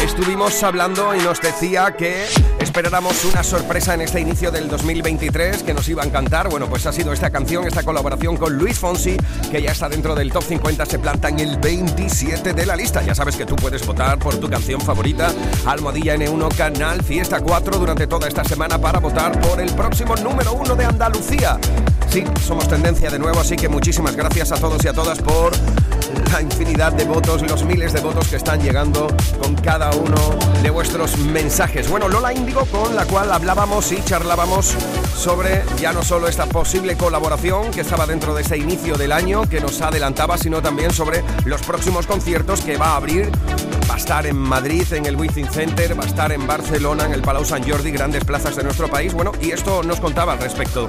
estuvimos 0.04 0.62
hablando 0.62 1.14
y 1.14 1.20
nos 1.20 1.40
decía 1.40 1.96
que 1.96 2.26
esperáramos 2.70 3.24
una 3.24 3.42
sorpresa 3.42 3.94
en 3.94 4.02
este 4.02 4.20
inicio 4.20 4.52
del 4.52 4.68
2023 4.68 5.64
que 5.64 5.74
nos 5.74 5.88
iba 5.88 6.04
a 6.04 6.06
encantar. 6.06 6.48
Bueno, 6.48 6.68
pues 6.68 6.86
ha 6.86 6.92
sido 6.92 7.12
esta 7.12 7.28
canción, 7.28 7.66
esta 7.66 7.82
colaboración 7.82 8.36
con 8.36 8.56
Luis 8.56 8.78
Fonsi, 8.78 9.16
que 9.50 9.60
ya 9.60 9.72
está 9.72 9.88
dentro 9.88 10.14
del 10.14 10.30
top 10.30 10.44
50, 10.44 10.86
se 10.86 11.00
planta 11.00 11.30
en 11.30 11.40
el 11.40 11.58
27 11.58 12.52
de 12.52 12.66
la 12.66 12.76
lista. 12.76 13.02
Ya 13.02 13.12
sabes 13.12 13.34
que 13.34 13.44
tú 13.44 13.56
puedes 13.56 13.84
votar 13.84 14.20
por 14.20 14.36
tu 14.36 14.48
canción 14.48 14.80
favorita, 14.80 15.32
Almohadilla 15.66 16.14
N1 16.14 16.56
Canal 16.56 17.02
Fiesta 17.02 17.40
4 17.40 17.76
durante 17.76 18.06
toda 18.06 18.28
esta 18.28 18.44
semana 18.44 18.80
para 18.80 19.00
votar 19.00 19.40
por 19.40 19.60
el 19.60 19.74
próximo 19.74 20.14
número 20.14 20.52
uno 20.52 20.76
de 20.76 20.84
Andalucía. 20.84 21.58
Sí, 22.08 22.22
somos 22.46 22.68
tendencia 22.68 23.10
de 23.10 23.18
nuevo, 23.18 23.40
así 23.40 23.56
que 23.56 23.68
muchísimas 23.68 24.14
gracias 24.14 24.52
a 24.52 24.56
todos 24.56 24.84
y 24.84 24.88
a 24.88 24.92
todas 24.92 25.18
por 25.18 25.50
la 26.32 26.42
infinidad 26.42 26.92
de 26.92 27.04
votos, 27.04 27.42
los 27.42 27.64
miles 27.64 27.92
de 27.92 28.00
votos 28.00 28.28
que 28.28 28.36
están 28.36 28.60
llegando 28.60 29.06
con 29.42 29.54
cada 29.56 29.90
uno 29.90 30.16
de 30.62 30.70
vuestros 30.70 31.16
mensajes. 31.18 31.88
Bueno, 31.88 32.08
Lola 32.08 32.32
Índigo 32.32 32.64
con 32.66 32.94
la 32.94 33.04
cual 33.04 33.32
hablábamos 33.32 33.90
y 33.92 34.02
charlábamos 34.02 34.74
sobre 35.16 35.62
ya 35.80 35.92
no 35.92 36.02
solo 36.02 36.28
esta 36.28 36.46
posible 36.46 36.96
colaboración 36.96 37.70
que 37.70 37.82
estaba 37.82 38.06
dentro 38.06 38.34
de 38.34 38.42
ese 38.42 38.56
inicio 38.56 38.96
del 38.96 39.12
año 39.12 39.48
que 39.48 39.60
nos 39.60 39.80
adelantaba, 39.80 40.38
sino 40.38 40.62
también 40.62 40.92
sobre 40.92 41.22
los 41.44 41.60
próximos 41.62 42.06
conciertos 42.06 42.60
que 42.62 42.76
va 42.76 42.92
a 42.92 42.96
abrir. 42.96 43.30
Va 43.88 43.94
a 43.94 43.98
estar 43.98 44.26
en 44.26 44.36
Madrid, 44.36 44.84
en 44.92 45.06
el 45.06 45.16
Wizzing 45.16 45.48
Center, 45.48 45.98
va 45.98 46.04
a 46.04 46.06
estar 46.06 46.32
en 46.32 46.46
Barcelona, 46.46 47.04
en 47.04 47.12
el 47.12 47.22
Palau 47.22 47.44
Sant 47.44 47.68
Jordi, 47.68 47.90
grandes 47.90 48.24
plazas 48.24 48.56
de 48.56 48.62
nuestro 48.62 48.88
país. 48.88 49.12
Bueno, 49.12 49.32
y 49.40 49.50
esto 49.50 49.82
nos 49.82 50.00
contaba 50.00 50.32
al 50.32 50.38
respecto. 50.38 50.88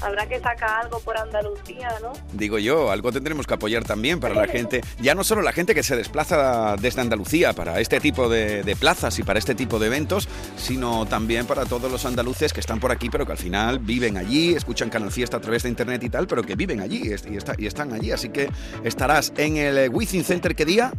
Habrá 0.00 0.26
que 0.26 0.38
sacar 0.40 0.82
algo 0.84 1.00
por 1.00 1.16
Andalucía, 1.16 1.88
¿no? 2.02 2.12
Digo 2.32 2.58
yo, 2.58 2.90
algo 2.90 3.12
tendremos 3.12 3.46
que 3.46 3.54
apoyar 3.54 3.84
también 3.84 4.20
para 4.20 4.34
la 4.34 4.46
gente, 4.46 4.80
ya 5.00 5.14
no 5.14 5.24
solo 5.24 5.42
la 5.42 5.52
gente 5.52 5.74
que 5.74 5.82
se 5.82 5.96
desplaza 5.96 6.76
desde 6.80 7.00
Andalucía 7.00 7.52
para 7.52 7.80
este 7.80 8.00
tipo 8.00 8.28
de, 8.28 8.62
de 8.62 8.76
plazas 8.76 9.18
y 9.18 9.22
para 9.22 9.38
este 9.38 9.54
tipo 9.54 9.78
de 9.78 9.86
eventos, 9.86 10.28
sino 10.56 11.06
también 11.06 11.46
para 11.46 11.64
todos 11.64 11.90
los 11.90 12.04
andaluces 12.06 12.52
que 12.52 12.60
están 12.60 12.80
por 12.80 12.92
aquí, 12.92 13.08
pero 13.10 13.26
que 13.26 13.32
al 13.32 13.38
final 13.38 13.78
viven 13.78 14.16
allí, 14.16 14.54
escuchan 14.54 14.90
Canal 14.90 15.10
Fiesta 15.12 15.36
a 15.36 15.40
través 15.40 15.62
de 15.62 15.68
internet 15.68 16.02
y 16.02 16.10
tal, 16.10 16.26
pero 16.26 16.42
que 16.42 16.54
viven 16.56 16.80
allí 16.80 17.02
y, 17.04 17.08
y 17.32 17.36
está- 17.36 17.54
y 17.58 17.66
están 17.66 17.92
allí. 17.92 18.12
Así 18.12 18.28
que 18.30 18.48
estarás 18.84 19.32
en 19.36 19.56
el 19.56 19.88
Wizzing 19.90 20.24
Center, 20.24 20.54
¿qué 20.54 20.64
día? 20.64 20.92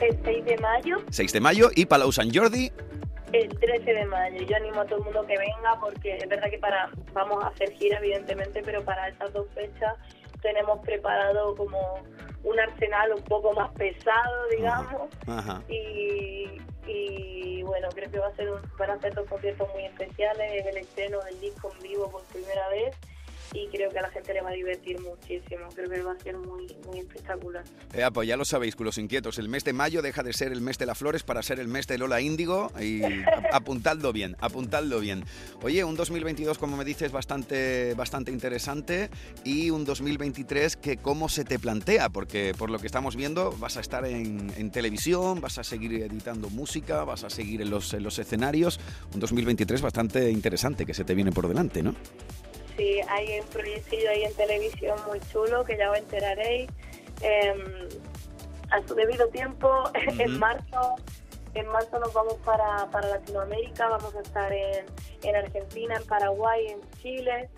El 0.00 0.18
6 0.24 0.44
de 0.44 0.56
mayo, 0.58 0.96
6 1.10 1.32
de 1.32 1.40
mayo 1.40 1.70
y 1.74 1.86
Palau 1.86 2.10
Sant 2.12 2.34
Jordi. 2.36 2.72
El 3.32 3.48
13 3.48 3.94
de 3.94 4.04
mayo. 4.06 4.42
Yo 4.42 4.56
animo 4.56 4.80
a 4.80 4.86
todo 4.86 4.98
el 4.98 5.04
mundo 5.04 5.26
que 5.26 5.38
venga 5.38 5.78
porque 5.80 6.16
es 6.16 6.28
verdad 6.28 6.50
que 6.50 6.58
para 6.58 6.90
vamos 7.12 7.42
a 7.42 7.48
hacer 7.48 7.72
gira, 7.72 7.98
evidentemente, 7.98 8.62
pero 8.64 8.84
para 8.84 9.08
esas 9.08 9.32
dos 9.32 9.46
fechas 9.54 9.94
tenemos 10.40 10.80
preparado 10.80 11.54
como 11.54 11.78
un 12.44 12.60
arsenal 12.60 13.12
un 13.12 13.22
poco 13.22 13.52
más 13.52 13.70
pesado, 13.72 14.48
digamos. 14.50 15.08
Ajá. 15.26 15.62
Y, 15.68 16.60
y 16.86 17.62
bueno, 17.62 17.88
creo 17.94 18.10
que 18.10 18.18
va 18.18 18.26
a 18.26 18.36
ser 18.36 18.50
un, 18.50 18.60
van 18.78 18.90
a 18.90 19.00
ser 19.00 19.14
dos 19.14 19.28
conciertos 19.28 19.68
muy 19.72 19.84
especiales, 19.84 20.52
es 20.52 20.66
el 20.66 20.76
estreno 20.78 21.20
del 21.20 21.40
disco 21.40 21.72
en 21.72 21.82
vivo 21.82 22.10
por 22.10 22.22
primera 22.24 22.68
vez 22.70 22.96
y 23.54 23.66
creo 23.68 23.90
que 23.90 23.98
a 23.98 24.02
la 24.02 24.10
gente 24.10 24.32
le 24.34 24.40
va 24.42 24.50
a 24.50 24.52
divertir 24.52 24.98
muchísimo, 25.00 25.68
creo 25.74 25.88
que 25.90 26.02
va 26.02 26.12
a 26.12 26.18
ser 26.20 26.36
muy, 26.38 26.66
muy 26.86 26.98
espectacular. 27.00 27.64
Eh, 27.94 28.04
pues 28.12 28.26
ya 28.28 28.36
lo 28.36 28.44
sabéis, 28.44 28.74
culos 28.76 28.98
inquietos. 28.98 29.38
El 29.38 29.48
mes 29.48 29.64
de 29.64 29.72
mayo 29.72 30.00
deja 30.02 30.22
de 30.22 30.32
ser 30.32 30.52
el 30.52 30.60
mes 30.60 30.78
de 30.78 30.86
las 30.86 30.96
flores 30.98 31.22
para 31.22 31.42
ser 31.42 31.60
el 31.60 31.68
mes 31.68 31.86
de 31.86 31.98
Lola 31.98 32.20
Índigo. 32.20 32.70
Y 32.80 33.02
ap- 33.04 33.44
apuntadlo 33.52 34.12
bien, 34.12 34.36
apuntadlo 34.40 35.00
bien. 35.00 35.24
Oye, 35.62 35.84
un 35.84 35.96
2022, 35.96 36.58
como 36.58 36.76
me 36.76 36.84
dices, 36.84 37.12
bastante, 37.12 37.94
bastante 37.94 38.30
interesante. 38.32 39.10
Y 39.44 39.70
un 39.70 39.84
2023 39.84 40.76
que 40.76 40.96
cómo 40.96 41.28
se 41.28 41.44
te 41.44 41.58
plantea, 41.58 42.08
porque 42.08 42.54
por 42.56 42.70
lo 42.70 42.78
que 42.78 42.86
estamos 42.86 43.16
viendo, 43.16 43.52
vas 43.58 43.76
a 43.76 43.80
estar 43.80 44.04
en, 44.06 44.52
en 44.56 44.70
televisión, 44.70 45.40
vas 45.40 45.58
a 45.58 45.64
seguir 45.64 45.92
editando 46.02 46.48
música, 46.50 47.04
vas 47.04 47.24
a 47.24 47.30
seguir 47.30 47.60
en 47.62 47.70
los, 47.70 47.92
en 47.94 48.02
los 48.02 48.18
escenarios. 48.18 48.80
Un 49.14 49.20
2023 49.20 49.80
bastante 49.82 50.30
interesante 50.30 50.86
que 50.86 50.94
se 50.94 51.04
te 51.04 51.14
viene 51.14 51.32
por 51.32 51.48
delante, 51.48 51.82
¿no? 51.82 51.94
Sí, 52.76 53.00
hay 53.08 53.40
un 53.40 53.46
proyecto 53.48 53.96
ahí 54.10 54.24
en 54.24 54.34
televisión 54.34 54.98
muy 55.06 55.20
chulo 55.32 55.64
que 55.64 55.76
ya 55.76 55.90
os 55.90 55.98
enteraréis. 55.98 56.70
eh, 57.20 57.88
a 58.70 58.86
su 58.88 58.94
debido 58.94 59.28
tiempo, 59.28 59.84
en 60.18 60.38
marzo 60.38 60.96
en 61.54 61.66
marzo 61.68 61.98
nos 61.98 62.12
vamos 62.14 62.34
para, 62.44 62.90
para 62.90 63.08
Latinoamérica, 63.08 63.88
vamos 63.88 64.14
a 64.14 64.20
estar 64.20 64.52
en, 64.52 64.86
en 65.22 65.36
Argentina, 65.36 65.96
en 65.96 66.04
Paraguay, 66.04 66.68
en 66.68 66.80
Chile 67.02 67.50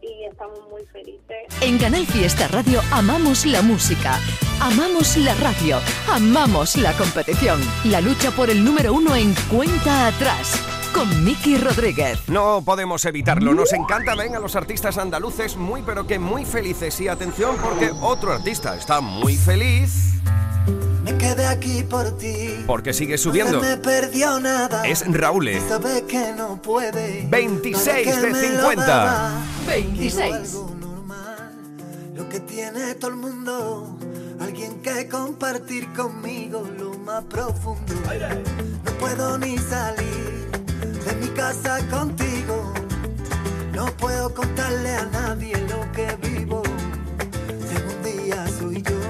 y 0.00 0.24
estamos 0.24 0.58
muy 0.70 0.84
felices. 0.86 1.46
En 1.60 1.78
Canal 1.78 2.06
Fiesta 2.06 2.48
Radio 2.48 2.80
amamos 2.90 3.46
la 3.46 3.62
música, 3.62 4.18
amamos 4.60 5.16
la 5.18 5.34
radio, 5.34 5.78
amamos 6.10 6.76
la 6.76 6.92
competición. 6.94 7.60
La 7.84 8.00
lucha 8.00 8.30
por 8.30 8.50
el 8.50 8.64
número 8.64 8.92
uno 8.92 9.14
en 9.14 9.34
cuenta 9.50 10.08
atrás 10.08 10.73
con 10.94 11.24
Miki 11.24 11.58
Rodríguez. 11.58 12.20
No 12.28 12.62
podemos 12.64 13.04
evitarlo, 13.04 13.52
nos 13.52 13.72
encanta 13.72 14.14
ven 14.14 14.34
a 14.36 14.38
los 14.38 14.54
artistas 14.56 14.96
andaluces 14.96 15.56
muy 15.56 15.82
pero 15.82 16.06
que 16.06 16.18
muy 16.18 16.44
felices 16.44 16.98
y 17.00 17.08
atención 17.08 17.56
porque 17.62 17.90
otro 18.00 18.32
artista 18.32 18.76
está 18.76 19.00
muy 19.00 19.36
feliz 19.36 20.14
Me 21.02 21.16
quedé 21.18 21.46
aquí 21.46 21.82
por 21.82 22.16
ti. 22.16 22.64
porque 22.66 22.92
sigue 22.92 23.18
subiendo. 23.18 23.60
No 23.60 23.68
me 23.68 23.76
perdió 23.76 24.38
nada. 24.40 24.86
Es 24.86 25.04
Raúl. 25.06 25.50
Que 26.08 26.32
no 26.36 26.62
puede. 26.62 27.26
26 27.28 27.84
Para 27.86 28.02
que 28.02 28.20
de 28.26 28.32
me 28.32 28.50
lo 28.52 28.58
50. 28.60 28.86
beba. 28.86 29.32
26. 29.66 30.14
Quiero 30.14 30.34
algo 30.36 30.76
normal, 30.80 31.52
Lo 32.14 32.28
que 32.28 32.40
tiene 32.40 32.94
todo 32.94 33.10
el 33.10 33.16
mundo. 33.16 33.98
Alguien 34.40 34.80
que 34.82 35.08
compartir 35.08 35.92
conmigo 35.92 36.66
lo 36.78 36.92
más 36.98 37.24
profundo. 37.24 37.94
No 38.84 38.92
puedo 38.98 39.38
ni 39.38 39.58
salir 39.58 40.33
de 41.04 41.14
mi 41.16 41.28
casa 41.28 41.78
contigo. 41.90 42.72
No 43.72 43.86
puedo 43.96 44.32
contarle 44.34 44.94
a 44.94 45.04
nadie 45.06 45.56
lo 45.68 45.92
que 45.92 46.16
vivo. 46.28 46.62
Si 47.68 47.76
algún 47.76 48.02
día 48.02 48.46
soy 48.58 48.82
yo, 48.82 49.00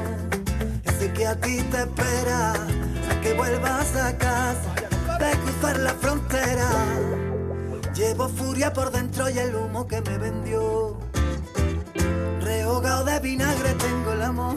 ese 0.85 1.13
que 1.13 1.27
a 1.27 1.37
ti 1.41 1.63
te 1.71 1.79
espera, 1.79 2.53
a 2.53 3.21
que 3.23 3.35
vuelvas 3.35 3.95
a 3.97 4.17
casa, 4.17 4.75
de 5.19 5.31
cruzar 5.39 5.79
la 5.79 5.95
frontera. 5.95 6.69
Llevo 7.95 8.29
furia 8.29 8.73
por 8.73 8.91
dentro 8.91 9.31
y 9.31 9.39
el 9.39 9.55
humo 9.55 9.87
que 9.87 10.01
me 10.01 10.19
vendió. 10.19 10.99
Rehogado 12.41 13.05
de 13.05 13.21
vinagre 13.21 13.75
tengo 13.75 14.13
el 14.13 14.23
amor 14.23 14.57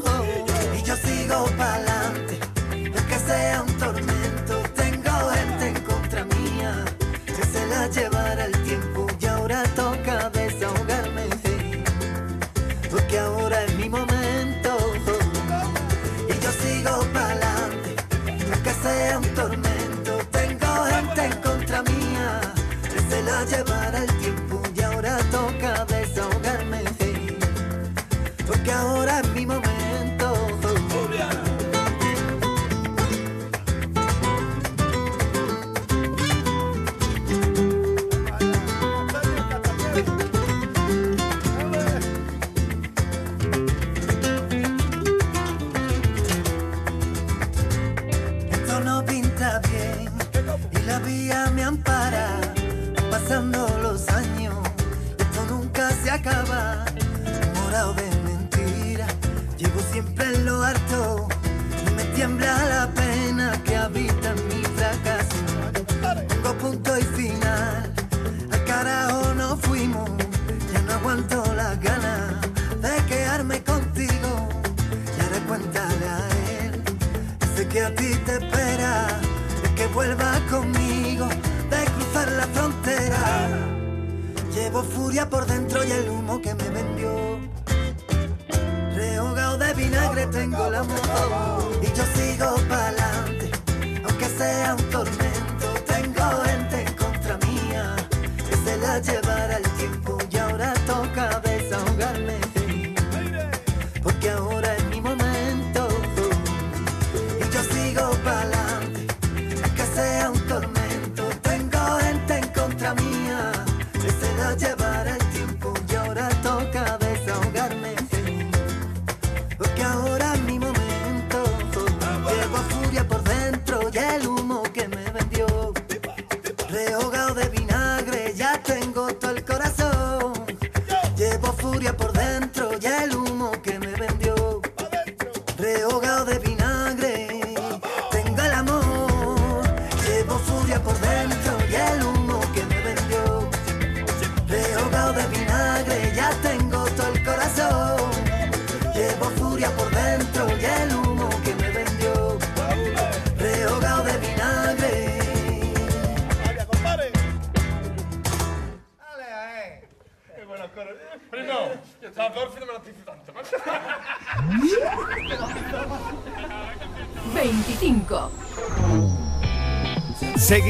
y 0.77 0.83
yo 0.83 0.95
sigo 0.95 1.45
pa'lante. 1.57 2.39
Aunque 2.71 3.19
sea 3.19 3.61
un 3.61 3.73
tormento, 3.77 4.16
la 23.37 23.45
llevará 23.45 23.99
el 23.99 24.17
tiempo 24.17 24.61
y 24.75 24.81
ahora 24.81 25.17
toca 25.31 25.85
desahogarme. 25.85 26.83
Porque 28.47 28.71
ahora 28.71 29.19
es 29.19 29.29
mi 29.33 29.45
momento. 29.45 29.66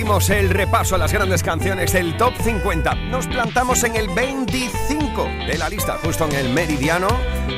El 0.07 0.49
repaso 0.49 0.95
a 0.95 0.97
las 0.97 1.11
grandes 1.11 1.43
canciones 1.43 1.91
del 1.91 2.15
Top 2.15 2.33
50. 2.41 2.95
Nos 3.11 3.27
plantamos 3.27 3.83
en 3.83 3.97
el 3.97 4.07
25 4.07 5.25
de 5.45 5.57
la 5.57 5.67
lista, 5.67 5.97
justo 6.01 6.25
en 6.25 6.31
el 6.31 6.49
meridiano. 6.53 7.09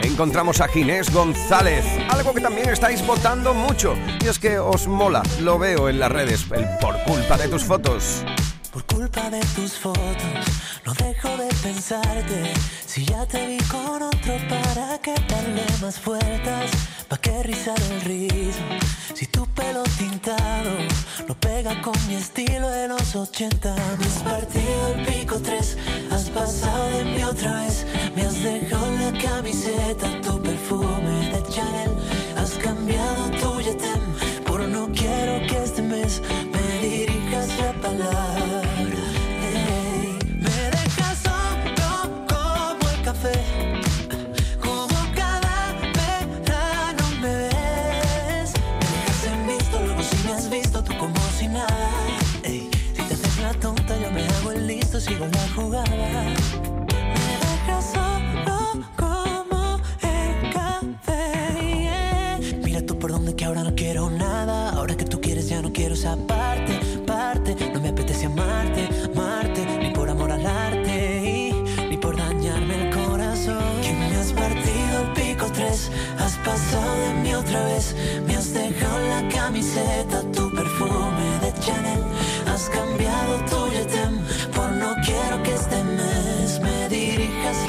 Encontramos 0.02 0.60
a 0.60 0.68
Ginés 0.68 1.14
González, 1.14 1.86
algo 2.10 2.34
que 2.34 2.42
también 2.42 2.70
estáis 2.70 3.06
votando 3.06 3.54
mucho. 3.54 3.96
Y 4.22 4.28
es 4.28 4.40
que 4.40 4.58
os 4.58 4.88
mola, 4.88 5.22
lo 5.42 5.60
veo 5.60 5.90
en 5.90 6.00
las 6.00 6.12
redes, 6.12 6.48
el 6.52 6.66
por 6.82 7.02
culpa 7.04 7.38
de 7.38 7.50
tus 7.50 7.64
fotos. 7.64 8.24
Por 8.74 8.84
culpa 8.86 9.30
de 9.30 9.42
tus 9.56 9.74
fotos, 9.74 10.46
no 10.86 10.94
dejo 10.96 11.30
de 11.38 11.48
pensarte. 11.62 12.52
Si 12.84 13.06
ya 13.06 13.28
te 13.28 13.46
vi 13.46 13.58
con 13.66 14.02
otro, 14.02 14.34
¿para 14.50 14.98
qué 14.98 15.14
darle 15.30 15.64
más 15.82 16.04
vueltas? 16.04 16.72
Pa 17.10 17.18
qué 17.18 17.42
rizar 17.42 17.76
el 17.92 18.02
rizo? 18.02 18.62
Si 19.16 19.26
tu 19.26 19.48
pelo 19.48 19.82
tintado 19.98 20.70
no 21.28 21.34
pega 21.40 21.82
con 21.82 21.96
mi 22.08 22.14
estilo 22.14 22.70
de 22.70 22.88
los 22.88 23.16
80. 23.16 23.76
Me 23.98 24.06
has 24.06 24.20
partido 24.22 24.88
el 24.94 25.06
pico 25.08 25.40
tres, 25.42 25.76
has 26.12 26.30
pasado 26.30 26.90
de 26.92 27.06
mí 27.06 27.24
otra 27.24 27.64
vez. 27.64 27.84
Me 28.16 28.22
has 28.22 28.44
dejado 28.44 28.92
la 28.92 29.12
camiseta, 29.18 30.22
tu 30.22 30.40
perfume 30.40 31.32
de 31.32 31.42
Chanel. 31.50 31.92
Has 32.38 32.52
cambiado 32.52 33.32
tu 33.42 33.60
yetem 33.60 34.02
por 34.46 34.62
no 34.62 34.88
quiero 34.94 35.48
que 35.48 35.64
este 35.64 35.82
mes 35.82 36.22
me 36.54 36.88
dirijas 36.88 37.48
la 37.58 37.74
palabra. 37.82 38.59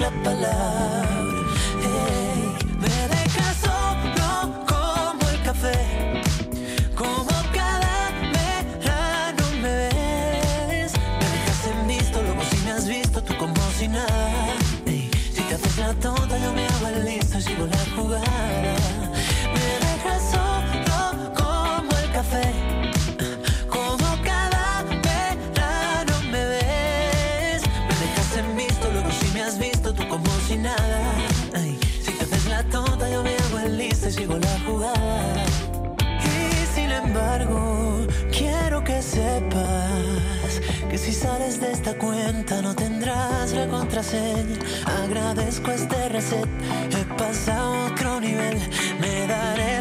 na 0.00 0.32
love. 0.32 1.09
sepas 39.20 40.60
que 40.88 40.98
si 40.98 41.12
sales 41.12 41.60
de 41.60 41.72
esta 41.72 41.94
cuenta 41.94 42.62
no 42.62 42.74
tendrás 42.74 43.52
la 43.52 43.66
contraseña. 43.68 44.58
Agradezco 45.04 45.70
este 45.70 46.08
reset, 46.08 46.48
he 46.90 47.04
pasado 47.14 47.74
a 47.74 47.86
otro 47.86 48.20
nivel, 48.20 48.58
me 49.00 49.26
daré 49.26 49.79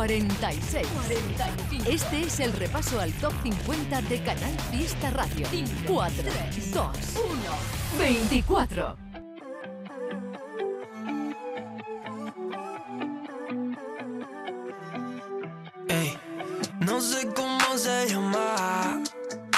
46. 0.00 0.86
Este 1.86 2.22
es 2.22 2.40
el 2.40 2.54
repaso 2.54 2.98
al 2.98 3.12
top 3.20 3.34
50 3.42 4.00
de 4.00 4.22
Canal 4.22 4.58
Fiesta 4.70 5.10
Radio. 5.10 5.46
4, 5.86 6.22
2, 6.72 6.88
1, 7.16 7.98
24. 7.98 8.96
Ey, 15.88 16.18
no 16.80 16.98
sé 17.02 17.28
cómo 17.36 17.76
se 17.76 18.08
llama. 18.08 19.02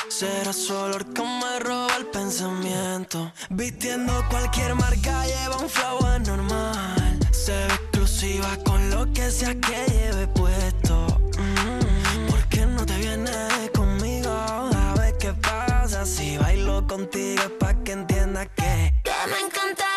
Será 0.08 0.52
su 0.52 0.74
olor 0.74 1.04
que 1.14 1.22
me 1.22 1.60
roba 1.60 1.96
el 1.98 2.06
pensamiento. 2.06 3.32
Vistiendo 3.50 4.12
cualquier 4.28 4.74
marca, 4.74 5.24
lleva 5.24 5.58
un 5.58 5.68
flow 5.68 6.04
anormal. 6.04 7.20
Se 7.30 7.52
ve 7.52 7.91
con 8.64 8.88
lo 8.90 9.12
que 9.12 9.32
sea 9.32 9.52
que 9.54 9.84
lleve 9.90 10.28
puesto. 10.28 11.06
Mm, 11.38 12.30
¿Por 12.30 12.48
qué 12.48 12.64
no 12.66 12.86
te 12.86 12.96
vienes 12.98 13.70
conmigo? 13.74 14.30
A 14.30 14.94
ver 14.96 15.16
qué 15.18 15.32
pasa 15.32 16.06
si 16.06 16.38
bailo 16.38 16.86
contigo. 16.86 17.42
Es 17.42 17.50
pa' 17.58 17.74
que 17.82 17.92
entiendas 17.92 18.46
que. 18.54 18.94
Que 19.02 19.10
me 19.28 19.38
encantaría 19.44 19.91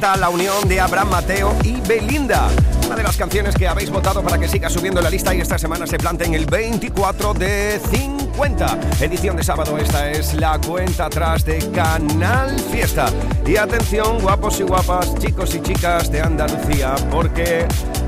la 0.00 0.30
unión 0.30 0.66
de 0.66 0.80
Abraham 0.80 1.10
Mateo 1.10 1.54
y 1.62 1.78
Belinda. 1.82 2.48
Una 2.86 2.96
de 2.96 3.02
las 3.02 3.18
canciones 3.18 3.54
que 3.54 3.68
habéis 3.68 3.90
votado 3.90 4.22
para 4.22 4.38
que 4.38 4.48
siga 4.48 4.70
subiendo 4.70 5.02
la 5.02 5.10
lista 5.10 5.34
y 5.34 5.42
esta 5.42 5.58
semana 5.58 5.86
se 5.86 5.98
planta 5.98 6.24
en 6.24 6.32
el 6.32 6.46
24 6.46 7.34
de 7.34 7.78
50. 7.90 8.78
Edición 9.00 9.36
de 9.36 9.44
sábado, 9.44 9.76
esta 9.76 10.10
es 10.10 10.32
la 10.34 10.58
cuenta 10.58 11.06
atrás 11.06 11.44
de 11.44 11.58
Canal 11.72 12.58
Fiesta. 12.72 13.10
Y 13.46 13.58
atención, 13.58 14.20
guapos 14.22 14.58
y 14.60 14.62
guapas, 14.62 15.14
chicos 15.16 15.54
y 15.54 15.60
chicas 15.60 16.10
de 16.10 16.22
Andalucía, 16.22 16.94
porque 17.10 17.66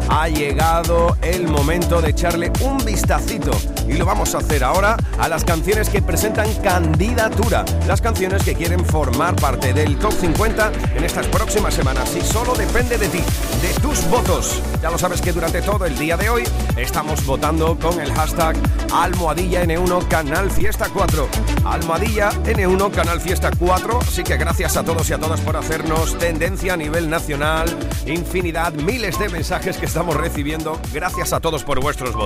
ha 0.08 0.28
llegado 0.28 1.16
el 1.20 1.46
momento 1.46 2.00
de 2.00 2.10
echarle 2.10 2.50
un 2.62 2.78
vistacito. 2.78 3.50
Y 3.88 3.94
lo 3.94 4.06
vamos 4.06 4.34
a 4.34 4.38
hacer 4.38 4.64
ahora 4.64 4.96
a 5.18 5.28
las 5.28 5.44
canciones 5.44 5.88
que 5.88 6.02
presentan 6.02 6.52
candidatura. 6.62 7.64
Las 7.86 8.00
canciones 8.00 8.42
que 8.42 8.54
quieren 8.54 8.84
formar 8.84 9.36
parte 9.36 9.72
del 9.72 9.98
top 9.98 10.12
50 10.12 10.72
en 10.96 11.04
estas 11.04 11.26
próximas 11.26 11.74
semanas. 11.74 12.14
Y 12.16 12.20
solo 12.20 12.54
depende 12.54 12.98
de 12.98 13.08
ti, 13.08 13.20
de 13.60 13.80
tus 13.80 14.08
votos. 14.08 14.62
Ya 14.80 14.90
lo 14.90 14.98
sabes 14.98 15.20
que 15.20 15.32
durante 15.32 15.62
todo 15.62 15.84
el 15.84 15.98
día 15.98 16.16
de 16.16 16.30
hoy 16.30 16.44
estamos 16.76 17.24
votando 17.26 17.78
con 17.78 18.00
el 18.00 18.12
hashtag 18.12 18.56
Almohadilla 18.92 19.64
N1 19.64 20.08
Canal 20.08 20.50
Fiesta 20.50 20.88
4. 20.92 21.28
Almohadilla 21.64 22.30
N1 22.44 22.90
Canal 22.92 23.20
Fiesta 23.20 23.50
4. 23.58 23.98
Así 24.00 24.22
que 24.22 24.36
gracias 24.36 24.76
a 24.76 24.84
todos 24.84 25.08
y 25.10 25.12
a 25.12 25.18
todas 25.18 25.40
por 25.40 25.56
hacernos 25.56 26.18
tendencia 26.18 26.74
a 26.74 26.76
nivel 26.76 27.10
nacional. 27.10 27.68
Infinidad, 28.06 28.72
miles 28.72 29.18
de 29.18 29.28
mensajes 29.28 29.76
que 29.76 29.86
estamos 29.86 30.16
recibiendo. 30.16 30.80
Gracias 30.92 31.32
a 31.32 31.40
todos 31.40 31.64
por 31.64 31.80
vuestros 31.80 32.14
votos. 32.14 32.20